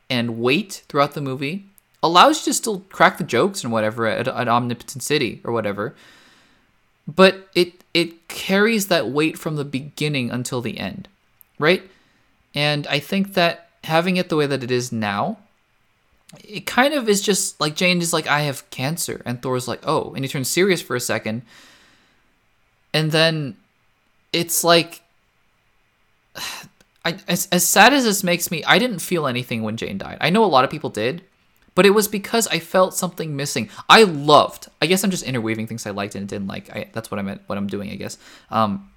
[0.09, 1.67] and weight throughout the movie
[2.03, 5.95] allows you to still crack the jokes and whatever at, at Omnipotence City or whatever
[7.07, 11.07] but it it carries that weight from the beginning until the end,
[11.57, 11.83] right?
[12.53, 15.37] And I think that having it the way that it is now,
[16.43, 19.79] it kind of is just like Jane is like, I have cancer, and Thor's like,
[19.83, 21.43] oh, and he turns serious for a second,
[22.93, 23.55] and then
[24.33, 25.01] it's like,
[27.05, 30.17] I as, as sad as this makes me, I didn't feel anything when Jane died.
[30.19, 31.23] I know a lot of people did,
[31.77, 33.69] but it was because I felt something missing.
[33.87, 34.67] I loved.
[34.81, 36.75] I guess I'm just interweaving things I liked and didn't like.
[36.75, 37.43] I, that's what I meant.
[37.45, 38.17] What I'm doing, I guess.
[38.49, 38.89] Um,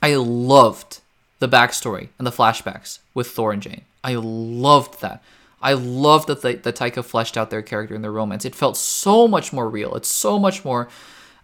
[0.00, 1.00] I loved
[1.40, 3.80] the backstory and the flashbacks with Thor and Jane.
[4.04, 5.20] I loved that.
[5.60, 8.44] I loved that the, the Taika fleshed out their character and their romance.
[8.44, 9.96] It felt so much more real.
[9.96, 10.88] It's so much more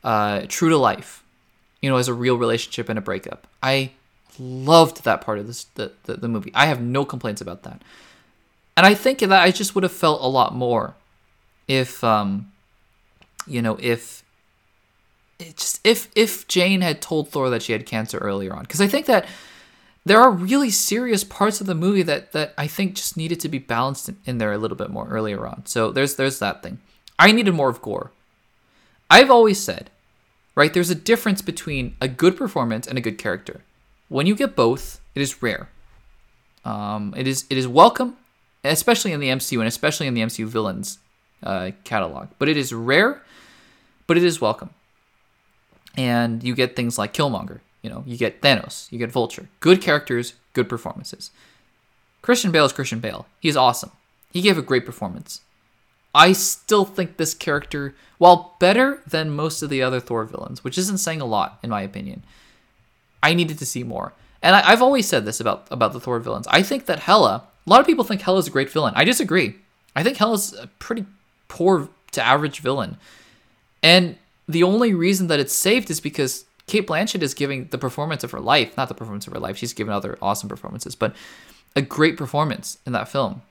[0.05, 1.25] uh, true to life,
[1.81, 3.49] you know, as a real relationship and a breakup.
[3.65, 3.91] I
[4.39, 6.53] loved that part of this the, the, the movie.
[6.55, 7.83] I have no complaints about that.
[8.77, 10.95] And I think that I just would have felt a lot more
[11.69, 12.53] if um
[13.47, 14.23] you know, if
[15.39, 18.63] just if if Jane had told Thor that she had cancer earlier on.
[18.63, 19.27] Because I think that
[20.05, 23.49] there are really serious parts of the movie that that I think just needed to
[23.49, 25.67] be balanced in, in there a little bit more earlier on.
[25.67, 26.79] So there's there's that thing.
[27.19, 28.11] I needed more of Gorr.
[29.11, 29.91] I've always said,
[30.55, 33.61] right, there's a difference between a good performance and a good character.
[34.09, 35.69] When you get both, it is rare.
[36.65, 38.17] Um, it is it is welcome
[38.65, 40.99] especially in the MCU and especially in the MCU villains
[41.43, 42.29] uh, catalog.
[42.39, 43.23] But it is rare,
[44.07, 44.71] but it is welcome.
[45.97, 47.61] And you get things like Killmonger.
[47.83, 49.49] You know, you get Thanos, you get Vulture.
[49.61, 51.33] Good characters, good performances.
[52.23, 53.27] Christian Bale is Christian Bale.
[53.41, 53.91] He's awesome.
[54.31, 55.41] He gave a great performance.
[56.15, 60.79] I still think this character, while better than most of the other Thor villains, which
[60.79, 62.23] isn't saying a lot in my opinion,
[63.23, 64.13] I needed to see more.
[64.43, 66.47] And I, have always said this about about the Thor villains.
[66.49, 68.95] I think that Hela a lot of people think Hela's a great villain.
[68.97, 69.57] I disagree.
[69.95, 71.05] I think Hela's a pretty
[71.49, 72.97] poor to average villain.
[73.83, 74.17] And
[74.49, 78.31] the only reason that it's saved is because Cate Blanchett is giving the performance of
[78.31, 79.57] her life, not the performance of her life.
[79.57, 81.15] She's given other awesome performances, but
[81.75, 83.43] a great performance in that film.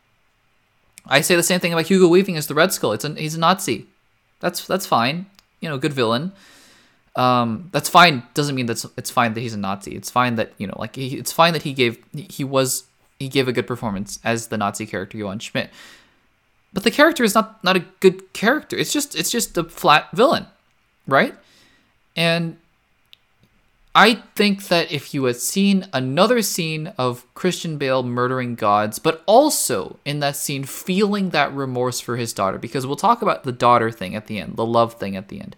[1.06, 2.94] I say the same thing about Hugo Weaving as the Red Skull.
[2.94, 3.88] It's a, he's a Nazi.
[4.40, 5.26] That's that's fine.
[5.60, 6.32] You know, good villain.
[7.16, 8.24] Um, that's fine.
[8.34, 9.96] Doesn't mean that's it's fine that he's a Nazi.
[9.96, 12.84] It's fine that you know, like he, it's fine that he gave he was
[13.22, 15.70] he gave a good performance as the Nazi character Johann Schmidt.
[16.74, 18.76] But the character is not not a good character.
[18.76, 20.48] It's just it's just a flat villain,
[21.08, 21.36] right?
[22.16, 22.58] And
[23.94, 29.22] I think that if you had seen another scene of Christian Bale murdering gods, but
[29.26, 33.52] also in that scene feeling that remorse for his daughter, because we'll talk about the
[33.52, 35.58] daughter thing at the end, the love thing at the end.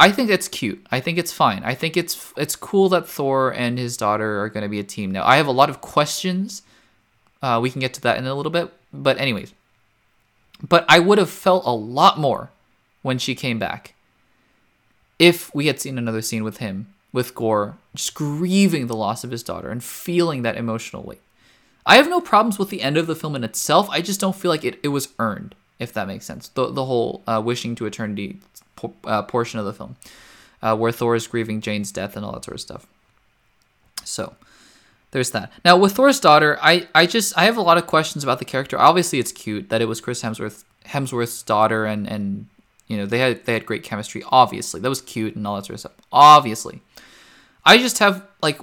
[0.00, 0.84] I think that's cute.
[0.90, 1.62] I think it's fine.
[1.62, 4.84] I think it's it's cool that Thor and his daughter are going to be a
[4.84, 5.26] team now.
[5.26, 6.62] I have a lot of questions.
[7.42, 9.52] Uh, we can get to that in a little bit, but anyways.
[10.66, 12.50] But I would have felt a lot more
[13.02, 13.94] when she came back
[15.18, 19.30] if we had seen another scene with him, with Gorr just grieving the loss of
[19.30, 21.20] his daughter and feeling that emotional weight.
[21.84, 23.88] I have no problems with the end of the film in itself.
[23.90, 26.48] I just don't feel like it, it was earned, if that makes sense.
[26.48, 28.38] The, the whole uh, wishing to eternity
[29.04, 29.96] uh, portion of the film,
[30.62, 32.86] uh, where Thor is grieving Jane's death and all that sort of stuff.
[34.04, 34.34] So
[35.10, 35.52] there's that.
[35.64, 38.44] Now with Thor's daughter, I I just I have a lot of questions about the
[38.44, 38.78] character.
[38.78, 42.46] Obviously, it's cute that it was Chris Hemsworth Hemsworth's daughter, and and
[42.86, 44.22] you know they had they had great chemistry.
[44.30, 45.92] Obviously, that was cute and all that sort of stuff.
[46.12, 46.80] Obviously,
[47.64, 48.60] I just have like.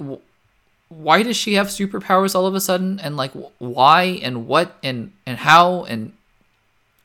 [0.88, 5.12] why does she have superpowers all of a sudden and like why and what and
[5.26, 6.14] and how and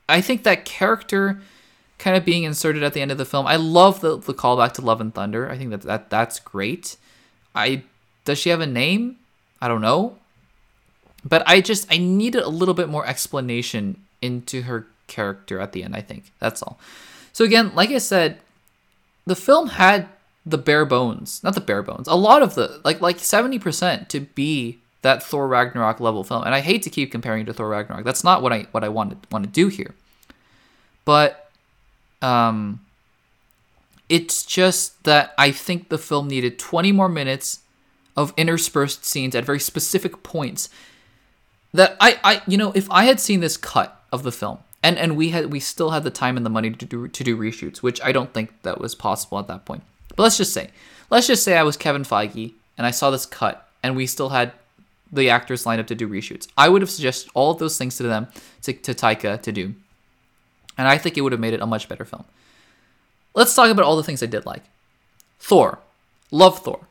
[0.08, 1.42] i think that character
[2.04, 3.48] kind of being inserted at the end of the film.
[3.48, 5.50] I love the, the callback to Love and Thunder.
[5.50, 6.98] I think that, that that's great.
[7.56, 7.84] I
[8.26, 9.18] does she have a name?
[9.62, 10.18] I don't know.
[11.24, 15.82] But I just I needed a little bit more explanation into her character at the
[15.82, 16.32] end, I think.
[16.40, 16.78] That's all.
[17.32, 18.40] So again, like I said,
[19.26, 20.10] the film had
[20.46, 24.20] the bare bones, not the bare bones, a lot of the like like 70% to
[24.20, 26.44] be that Thor Ragnarok level film.
[26.44, 28.04] And I hate to keep comparing to Thor Ragnarok.
[28.04, 29.96] That's not what I what I want to want to do here.
[31.06, 31.43] But
[32.24, 32.80] um
[34.10, 37.60] it's just that I think the film needed 20 more minutes
[38.16, 40.70] of interspersed scenes at very specific points
[41.74, 44.98] that I, I you know if I had seen this cut of the film and
[44.98, 47.38] and we had we still had the time and the money to do to do
[47.38, 49.84] reshoots which I don't think that was possible at that point.
[50.16, 50.70] But let's just say
[51.10, 54.30] let's just say I was Kevin Feige and I saw this cut and we still
[54.30, 54.52] had
[55.12, 56.48] the actors lined up to do reshoots.
[56.58, 58.28] I would have suggested all of those things to them
[58.64, 59.76] to, to Taika to do
[60.78, 62.26] and I think it would have made it a much better film
[63.36, 64.64] let's talk about all the things I did like
[65.40, 65.80] Thor
[66.32, 66.88] love Thor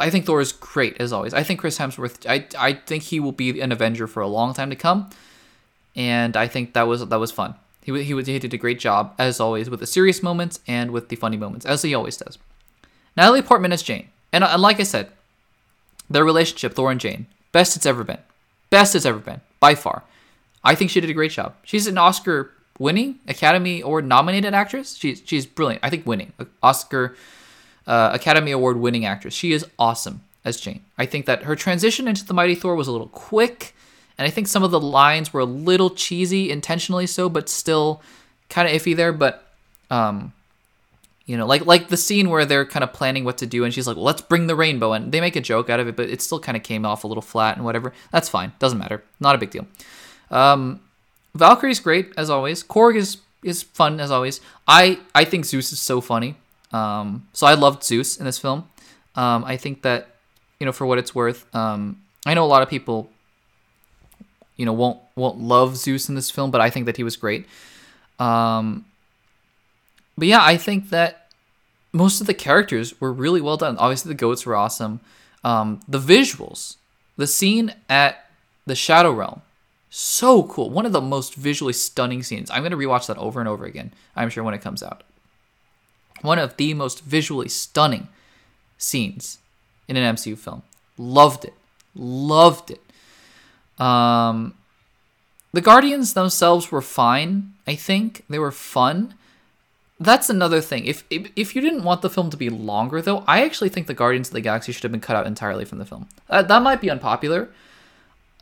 [0.00, 1.34] I think Thor is great as always.
[1.34, 2.26] I think Chris Hemsworth.
[2.28, 5.10] I I think he will be an Avenger for a long time to come,
[5.94, 7.54] and I think that was that was fun.
[7.82, 11.08] He he he did a great job as always with the serious moments and with
[11.08, 12.38] the funny moments as he always does.
[13.16, 15.08] Natalie Portman as Jane, and, and like I said,
[16.08, 18.20] their relationship Thor and Jane best it's ever been,
[18.70, 20.04] best it's ever been by far.
[20.62, 21.54] I think she did a great job.
[21.64, 24.96] She's an Oscar winning Academy Award nominated actress.
[24.96, 25.84] She's she's brilliant.
[25.84, 27.14] I think winning Oscar
[27.86, 29.34] uh, Academy Award winning actress.
[29.34, 30.82] She is awesome as Jane.
[30.98, 33.76] I think that her transition into the Mighty Thor was a little quick,
[34.18, 38.02] and I think some of the lines were a little cheesy, intentionally so, but still
[38.48, 39.12] kind of iffy there.
[39.12, 39.46] But
[39.90, 40.32] um,
[41.26, 43.74] you know, like like the scene where they're kind of planning what to do, and
[43.74, 45.96] she's like, "Well, let's bring the rainbow," and they make a joke out of it,
[45.96, 47.92] but it still kind of came off a little flat and whatever.
[48.10, 49.66] That's fine, doesn't matter, not a big deal.
[50.30, 50.80] Um,
[51.34, 52.62] Valkyrie's great as always.
[52.62, 54.40] Korg is is fun as always.
[54.66, 56.36] I I think Zeus is so funny.
[56.72, 58.68] Um, so I loved Zeus in this film.
[59.16, 60.08] Um, I think that
[60.58, 63.10] you know for what it's worth, um, I know a lot of people
[64.56, 67.16] you know won't won't love Zeus in this film, but I think that he was
[67.16, 67.46] great.
[68.18, 68.84] Um,
[70.18, 71.30] but yeah, I think that
[71.92, 73.76] most of the characters were really well done.
[73.78, 75.00] Obviously, the goats were awesome.
[75.42, 76.76] Um, the visuals,
[77.16, 78.26] the scene at
[78.66, 79.40] the Shadow Realm,
[79.90, 80.70] so cool.
[80.70, 82.50] One of the most visually stunning scenes.
[82.50, 83.92] I'm gonna rewatch that over and over again.
[84.16, 85.02] I'm sure when it comes out
[86.22, 88.08] one of the most visually stunning
[88.78, 89.38] scenes
[89.88, 90.62] in an MCU film.
[90.98, 91.54] Loved it.
[91.94, 92.80] Loved it.
[93.82, 94.54] Um,
[95.52, 98.24] the Guardians themselves were fine, I think.
[98.28, 99.14] They were fun.
[99.98, 100.86] That's another thing.
[100.86, 103.86] If, if if you didn't want the film to be longer, though, I actually think
[103.86, 106.08] the Guardians of the Galaxy should have been cut out entirely from the film.
[106.28, 107.50] Uh, that might be unpopular.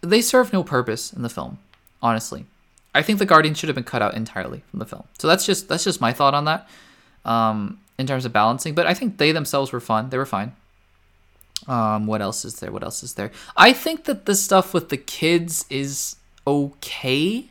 [0.01, 1.59] They serve no purpose in the film,
[2.01, 2.47] honestly.
[2.95, 5.05] I think the Guardians should have been cut out entirely from the film.
[5.19, 6.69] So that's just that's just my thought on that
[7.25, 8.75] um, in terms of balancing.
[8.75, 10.11] But I think they themselves were fun.
[10.11, 10.53] They were fine.
[11.67, 12.73] Um, what else is there?
[12.73, 13.31] What else is there?
[13.57, 17.51] I think that the stuff with the kids is okay.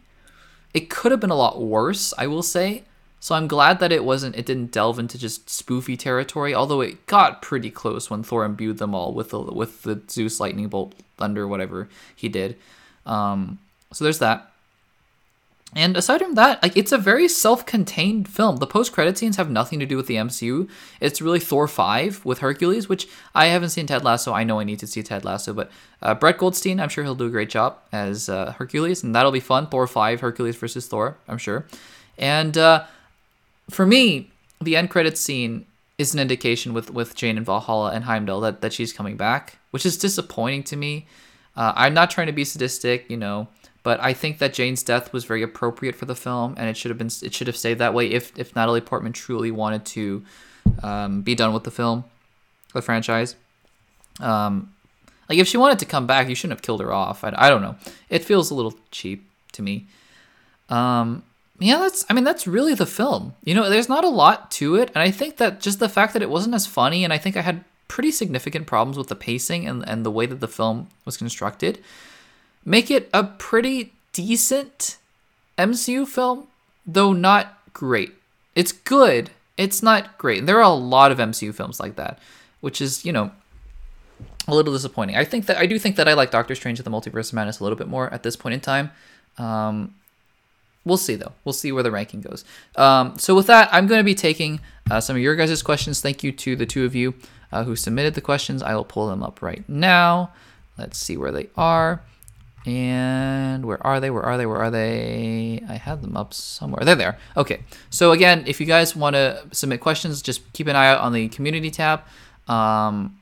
[0.74, 2.84] It could have been a lot worse, I will say.
[3.20, 4.36] So I'm glad that it wasn't.
[4.36, 6.54] It didn't delve into just spoofy territory.
[6.54, 10.40] Although it got pretty close when Thor imbued them all with the with the Zeus
[10.40, 12.58] lightning bolt thunder whatever he did.
[13.06, 13.60] Um,
[13.92, 14.52] so there's that.
[15.76, 18.58] And aside from that, like it's a very self-contained film.
[18.58, 20.70] The post-credit scenes have nothing to do with the MCU.
[21.02, 24.34] It's really Thor 5 with Hercules, which I haven't seen Ted Lasso.
[24.34, 25.70] I know I need to see Ted Lasso, but
[26.02, 29.32] uh, Brett Goldstein, I'm sure he'll do a great job as uh, Hercules, and that'll
[29.32, 29.68] be fun.
[29.68, 31.66] Thor 5, Hercules versus Thor, I'm sure.
[32.18, 32.86] And uh,
[33.70, 35.66] for me, the end credits scene
[35.98, 39.58] is an indication with with Jane and Valhalla and Heimdall that that she's coming back,
[39.72, 41.08] which is disappointing to me.
[41.56, 43.48] Uh, I'm not trying to be sadistic, you know.
[43.84, 46.90] But I think that Jane's death was very appropriate for the film, and it should
[46.90, 50.26] have been it should have stayed that way if if Natalie Portman truly wanted to
[50.84, 52.04] um, be done with the film,
[52.74, 53.36] the franchise.
[54.20, 54.74] Um,
[55.30, 57.24] like if she wanted to come back, you shouldn't have killed her off.
[57.24, 57.76] I, I don't know.
[58.10, 59.88] It feels a little cheap to me.
[60.70, 61.24] Um,
[61.60, 63.34] yeah, that's I mean that's really the film.
[63.44, 66.14] You know, there's not a lot to it, and I think that just the fact
[66.14, 69.16] that it wasn't as funny, and I think I had pretty significant problems with the
[69.16, 71.80] pacing and and the way that the film was constructed
[72.68, 74.98] make it a pretty decent
[75.58, 76.48] MCU film,
[76.86, 78.14] though not great.
[78.56, 80.40] It's good, it's not great.
[80.40, 82.20] And there are a lot of MCU films like that,
[82.60, 83.32] which is, you know,
[84.48, 85.16] a little disappointing.
[85.16, 87.34] I think that I do think that I like Doctor Strange of the Multiverse of
[87.34, 88.92] Madness a little bit more at this point in time.
[89.38, 89.96] Um,
[90.88, 91.34] we'll see though.
[91.44, 92.44] We'll see where the ranking goes.
[92.76, 94.60] Um, so with that, I'm going to be taking
[94.90, 96.02] uh, some of your guys' questions.
[96.02, 97.14] Thank you to the two of you
[97.52, 98.64] uh, who submitted the questions.
[98.64, 100.32] I will pull them up right now.
[100.78, 102.02] Let's see where they are.
[102.66, 104.10] And where are they?
[104.10, 104.46] Where are they?
[104.46, 105.64] Where are they?
[105.70, 106.84] I have them up somewhere.
[106.84, 107.18] They're there.
[107.38, 107.62] Okay.
[107.90, 111.14] So again, if you guys want to submit questions, just keep an eye out on
[111.14, 112.02] the community tab.
[112.48, 113.18] Um,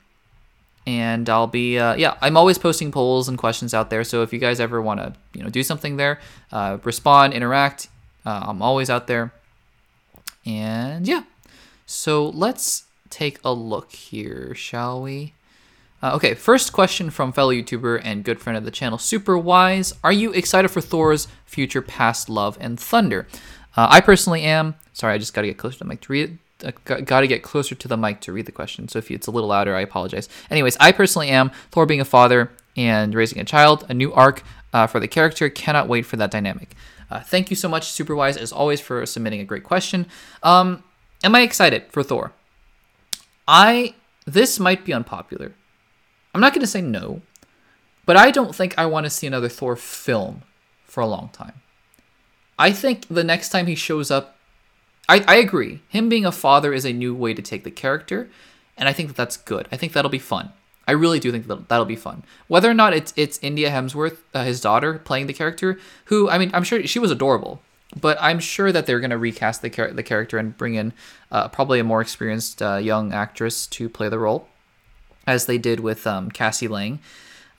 [0.86, 4.04] and I'll be uh, yeah, I'm always posting polls and questions out there.
[4.04, 6.20] So if you guys ever want to you know do something there,
[6.52, 7.88] uh, respond, interact,
[8.24, 9.32] uh, I'm always out there.
[10.44, 11.24] And yeah,
[11.84, 15.32] so let's take a look here, shall we?
[16.02, 19.94] Uh, okay, first question from fellow YouTuber and good friend of the channel, Super Wise.
[20.04, 23.26] Are you excited for Thor's future past Love and Thunder?
[23.76, 24.74] Uh, I personally am.
[24.92, 26.36] Sorry, I just got to get closer to the mic to read it.
[26.84, 28.88] Got to get closer to the mic to read the question.
[28.88, 30.28] So if it's a little louder, I apologize.
[30.50, 31.50] Anyways, I personally am.
[31.70, 34.42] Thor being a father and raising a child, a new arc
[34.72, 35.50] uh, for the character.
[35.50, 36.74] Cannot wait for that dynamic.
[37.10, 40.06] Uh, thank you so much, Superwise, as always, for submitting a great question.
[40.42, 40.82] Um,
[41.22, 42.32] am I excited for Thor?
[43.46, 43.94] I
[44.26, 45.52] this might be unpopular.
[46.34, 47.22] I'm not going to say no,
[48.04, 50.42] but I don't think I want to see another Thor film
[50.84, 51.62] for a long time.
[52.58, 54.35] I think the next time he shows up,
[55.08, 55.80] I, I agree.
[55.88, 58.28] Him being a father is a new way to take the character,
[58.76, 59.68] and I think that that's good.
[59.70, 60.52] I think that'll be fun.
[60.88, 62.22] I really do think that that'll be fun.
[62.46, 66.38] Whether or not it's it's India Hemsworth, uh, his daughter, playing the character, who I
[66.38, 67.60] mean, I'm sure she was adorable,
[68.00, 70.92] but I'm sure that they're gonna recast the char- the character and bring in
[71.30, 74.48] uh, probably a more experienced uh, young actress to play the role,
[75.26, 77.00] as they did with um, Cassie Lang.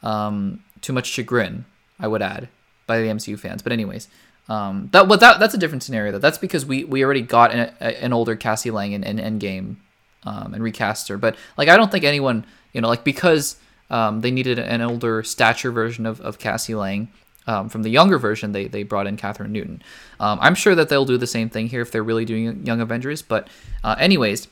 [0.03, 1.65] Um, too much chagrin,
[1.99, 2.49] I would add,
[2.85, 3.61] by the MCU fans.
[3.61, 4.07] But anyways,
[4.49, 6.19] um, that what that that's a different scenario though.
[6.19, 9.75] That's because we we already got an, an older Cassie Lang in, in Endgame
[10.23, 11.17] um, and recast her.
[11.17, 13.57] But like I don't think anyone you know, like because
[13.89, 17.09] um, they needed an older stature version of, of Cassie Lang.
[17.47, 19.81] Um, from the younger version, they, they brought in Kathryn Newton.
[20.19, 22.81] Um, I'm sure that they'll do the same thing here if they're really doing Young
[22.81, 23.21] Avengers.
[23.21, 23.47] But,
[23.85, 24.49] uh, anyways,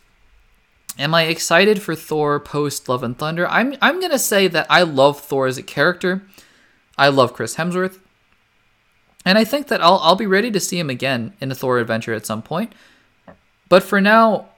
[0.97, 3.47] am I excited for Thor post Love and Thunder?
[3.49, 6.23] I'm I'm gonna say that I love Thor as a character.
[6.97, 7.99] I love Chris Hemsworth,
[9.25, 11.79] and I think that I'll I'll be ready to see him again in a Thor
[11.79, 12.73] adventure at some point.
[13.67, 14.49] But for now,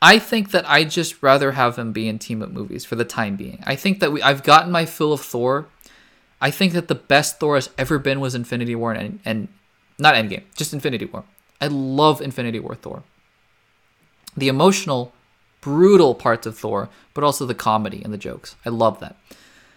[0.00, 3.04] I think that I'd just rather have him be in team up movies for the
[3.04, 3.62] time being.
[3.66, 5.66] I think that we I've gotten my fill of Thor.
[6.40, 9.48] I think that the best Thor has ever been was Infinity War and, and
[9.98, 11.24] not Endgame, just Infinity War.
[11.60, 13.02] I love Infinity War Thor.
[14.34, 15.12] The emotional,
[15.60, 18.56] brutal parts of Thor, but also the comedy and the jokes.
[18.64, 19.16] I love that.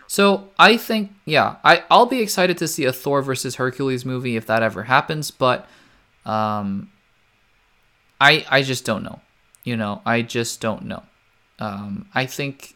[0.07, 4.35] So I think, yeah, I, I'll be excited to see a Thor versus Hercules movie
[4.35, 5.67] if that ever happens, but
[6.25, 6.91] um,
[8.21, 9.19] I I just don't know.
[9.63, 11.03] You know, I just don't know.
[11.59, 12.75] Um, I think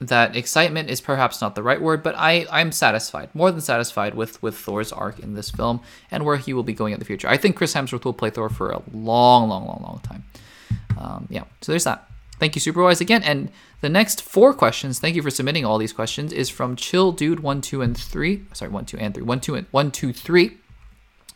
[0.00, 4.14] that excitement is perhaps not the right word, but I, I'm satisfied, more than satisfied
[4.14, 7.04] with, with Thor's arc in this film and where he will be going in the
[7.04, 7.28] future.
[7.28, 10.24] I think Chris Hemsworth will play Thor for a long, long, long, long time.
[10.98, 12.08] Um, yeah, so there's that.
[12.40, 13.22] Thank you, Superwise, again.
[13.22, 13.50] And
[13.82, 17.40] the next four questions, thank you for submitting all these questions, is from Chill Dude
[17.40, 18.46] 1, 2, and 3.
[18.54, 19.22] Sorry, 1, 2, and 3.
[19.22, 20.56] 1, 2, and 1, 2, 3.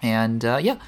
[0.02, 0.78] And uh, yeah.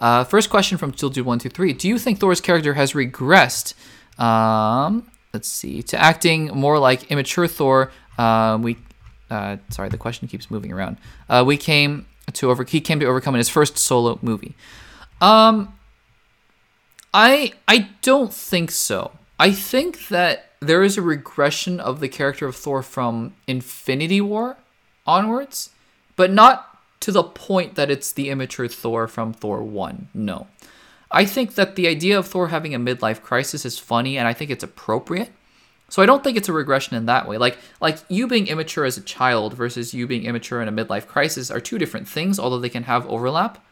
[0.00, 2.92] Uh, first question from Chill Dude One Two Three: Do you think Thor's character has
[2.92, 3.74] regressed?
[4.18, 7.90] Um, let's see, to acting more like immature Thor.
[8.18, 8.76] Uh, we,
[9.30, 10.98] uh, sorry, the question keeps moving around.
[11.28, 12.64] Uh, we came to over.
[12.64, 14.54] He came to overcome in his first solo movie.
[15.20, 15.74] Um,
[17.14, 19.12] I I don't think so.
[19.38, 24.56] I think that there is a regression of the character of Thor from Infinity War
[25.06, 25.70] onwards,
[26.16, 30.08] but not to the point that it's the immature Thor from Thor 1.
[30.14, 30.46] No.
[31.10, 34.32] I think that the idea of Thor having a midlife crisis is funny and I
[34.32, 35.30] think it's appropriate.
[35.88, 37.38] So I don't think it's a regression in that way.
[37.38, 41.06] Like like you being immature as a child versus you being immature in a midlife
[41.06, 43.64] crisis are two different things, although they can have overlap.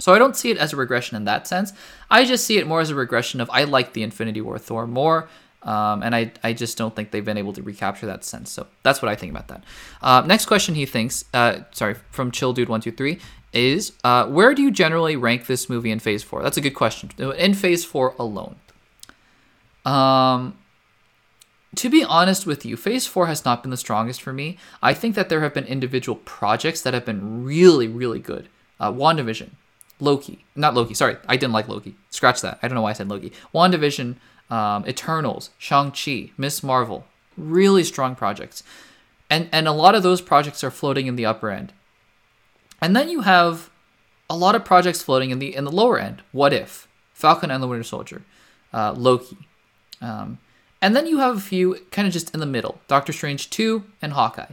[0.00, 1.72] So I don't see it as a regression in that sense.
[2.10, 4.86] I just see it more as a regression of I like the Infinity War Thor
[4.86, 5.28] more.
[5.62, 8.50] Um, and I, I just don't think they've been able to recapture that sense.
[8.50, 9.64] So that's what I think about that.
[10.00, 13.18] Uh, next question he thinks, uh, sorry, from Chill Dude one two three
[13.52, 16.42] is uh, where do you generally rank this movie in Phase Four?
[16.42, 17.10] That's a good question.
[17.18, 18.56] In Phase Four alone.
[19.84, 20.56] Um,
[21.76, 24.56] to be honest with you, Phase Four has not been the strongest for me.
[24.82, 28.48] I think that there have been individual projects that have been really really good.
[28.78, 29.50] Uh, WandaVision,
[29.98, 30.94] Loki, not Loki.
[30.94, 31.96] Sorry, I didn't like Loki.
[32.08, 32.58] Scratch that.
[32.62, 33.32] I don't know why I said Loki.
[33.54, 34.16] WandaVision
[34.50, 38.62] um, Eternals, Shang-Chi, Miss Marvel, really strong projects.
[39.28, 41.72] And, and a lot of those projects are floating in the upper end.
[42.80, 43.70] And then you have
[44.28, 46.22] a lot of projects floating in the in the lower end.
[46.32, 48.22] What if Falcon and the Winter Soldier,
[48.72, 49.36] uh, Loki,
[50.00, 50.38] um,
[50.80, 53.84] and then you have a few kind of just in the middle: Doctor Strange two
[54.00, 54.52] and Hawkeye.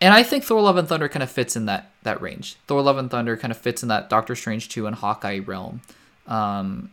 [0.00, 2.56] And I think Thor: Love and Thunder kind of fits in that that range.
[2.66, 5.80] Thor: Love and Thunder kind of fits in that Doctor Strange two and Hawkeye realm.
[6.26, 6.90] Um,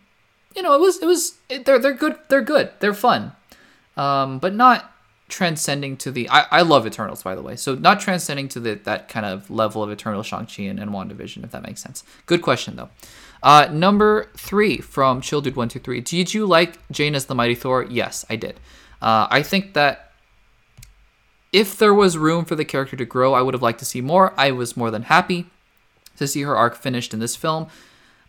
[0.56, 3.34] you know, it was it was they're they're good they're good they're fun,
[3.98, 4.92] um, but not
[5.30, 8.76] transcending to the I, I love Eternals by the way, so not transcending to the
[8.76, 12.04] that kind of level of Eternal Shang Chi and, and WandaVision if that makes sense.
[12.26, 12.90] Good question though.
[13.44, 16.02] Uh, number three from Chill Dude One Two Three.
[16.02, 17.86] Did you like Jane as the Mighty Thor?
[17.90, 18.60] Yes, I did.
[19.02, 20.12] Uh, I think that
[21.52, 24.00] if there was room for the character to grow, I would have liked to see
[24.00, 24.34] more.
[24.38, 25.48] I was more than happy
[26.18, 27.68] to see her arc finished in this film.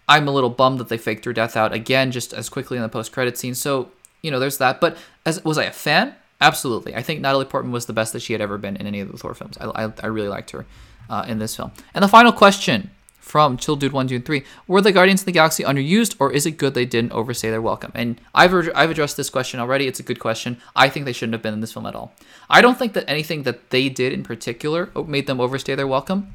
[0.08, 2.82] I'm a little bummed that they faked her death out again just as quickly in
[2.82, 3.54] the post credit scene.
[3.54, 3.90] So
[4.22, 4.80] you know, there's that.
[4.80, 4.96] But
[5.26, 6.14] as was I a fan?
[6.40, 6.94] Absolutely.
[6.94, 9.12] I think Natalie Portman was the best that she had ever been in any of
[9.12, 9.56] the Thor films.
[9.60, 10.66] I, I, I really liked her
[11.08, 11.70] uh, in this film.
[11.94, 12.90] And the final question
[13.20, 16.32] from Chill Dude One, Two, and Three: Were the Guardians of the Galaxy underused, or
[16.32, 17.92] is it good they didn't overstay their welcome?
[17.94, 19.86] And I've I've addressed this question already.
[19.86, 20.60] It's a good question.
[20.74, 22.12] I think they shouldn't have been in this film at all.
[22.50, 26.34] I don't think that anything that they did in particular made them overstay their welcome.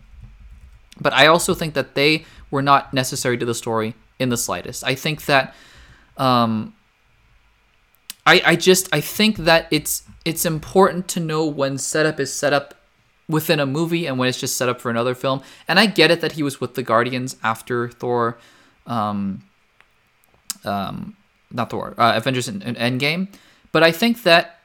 [0.99, 4.83] But I also think that they were not necessary to the story in the slightest.
[4.83, 5.53] I think that,
[6.17, 6.73] um,
[8.25, 12.51] I I just I think that it's it's important to know when setup is set
[12.51, 12.73] up
[13.29, 15.41] within a movie and when it's just set up for another film.
[15.67, 18.37] And I get it that he was with the Guardians after Thor,
[18.85, 19.43] um,
[20.63, 21.15] um,
[21.51, 23.27] not Thor, uh, Avengers Endgame.
[23.71, 24.56] But I think that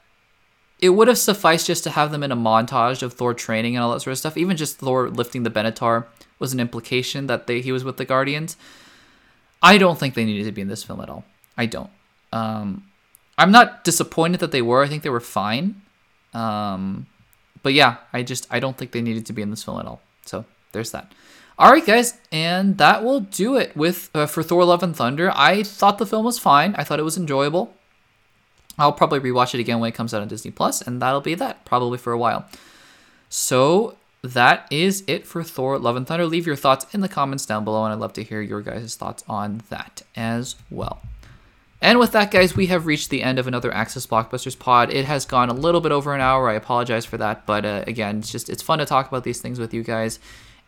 [0.83, 3.81] it would have sufficed just to have them in a montage of Thor training and
[3.81, 4.35] all that sort of stuff.
[4.35, 6.07] Even just Thor lifting the Benatar
[6.39, 8.57] was an implication that they, he was with the Guardians.
[9.61, 11.23] I don't think they needed to be in this film at all.
[11.57, 11.89] I don't.
[12.33, 12.83] Um,
[13.37, 14.83] I'm not disappointed that they were.
[14.83, 15.81] I think they were fine.
[16.33, 17.07] Um,
[17.61, 19.85] but yeah, I just I don't think they needed to be in this film at
[19.85, 20.01] all.
[20.25, 21.13] So there's that.
[21.57, 25.31] All right, guys, and that will do it with uh, for Thor: Love and Thunder.
[25.33, 26.75] I thought the film was fine.
[26.75, 27.73] I thought it was enjoyable.
[28.77, 31.35] I'll probably rewatch it again when it comes out on Disney Plus, and that'll be
[31.35, 32.45] that probably for a while.
[33.29, 36.25] So that is it for Thor: Love and Thunder.
[36.25, 38.95] Leave your thoughts in the comments down below, and I'd love to hear your guys'
[38.95, 41.01] thoughts on that as well.
[41.81, 44.93] And with that, guys, we have reached the end of another Access Blockbusters pod.
[44.93, 46.49] It has gone a little bit over an hour.
[46.49, 49.41] I apologize for that, but uh, again, it's just it's fun to talk about these
[49.41, 50.17] things with you guys,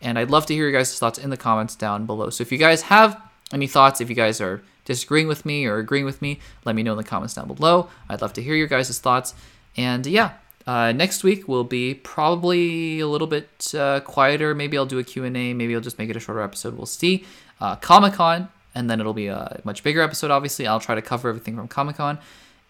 [0.02, 2.28] and I'd love to hear your guys' thoughts in the comments down below.
[2.28, 3.18] So if you guys have
[3.52, 6.82] any thoughts, if you guys are disagreeing with me or agreeing with me, let me
[6.82, 7.90] know in the comments down below.
[8.08, 9.34] I'd love to hear your guys' thoughts.
[9.76, 10.32] And yeah,
[10.66, 14.54] uh, next week will be probably a little bit uh, quieter.
[14.54, 15.28] Maybe I'll do a Q&A.
[15.52, 16.74] Maybe I'll just make it a shorter episode.
[16.74, 17.26] We'll see.
[17.60, 20.30] Uh, Comic-Con and then it'll be a much bigger episode.
[20.30, 22.18] Obviously, I'll try to cover everything from Comic Con,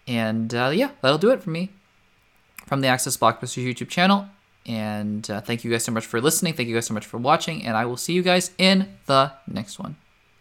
[0.07, 1.69] and uh, yeah, that'll do it for me
[2.65, 4.27] from the Access Blockbusters YouTube channel.
[4.65, 6.53] And uh, thank you guys so much for listening.
[6.53, 9.33] Thank you guys so much for watching, and I will see you guys in the
[9.47, 9.97] next one.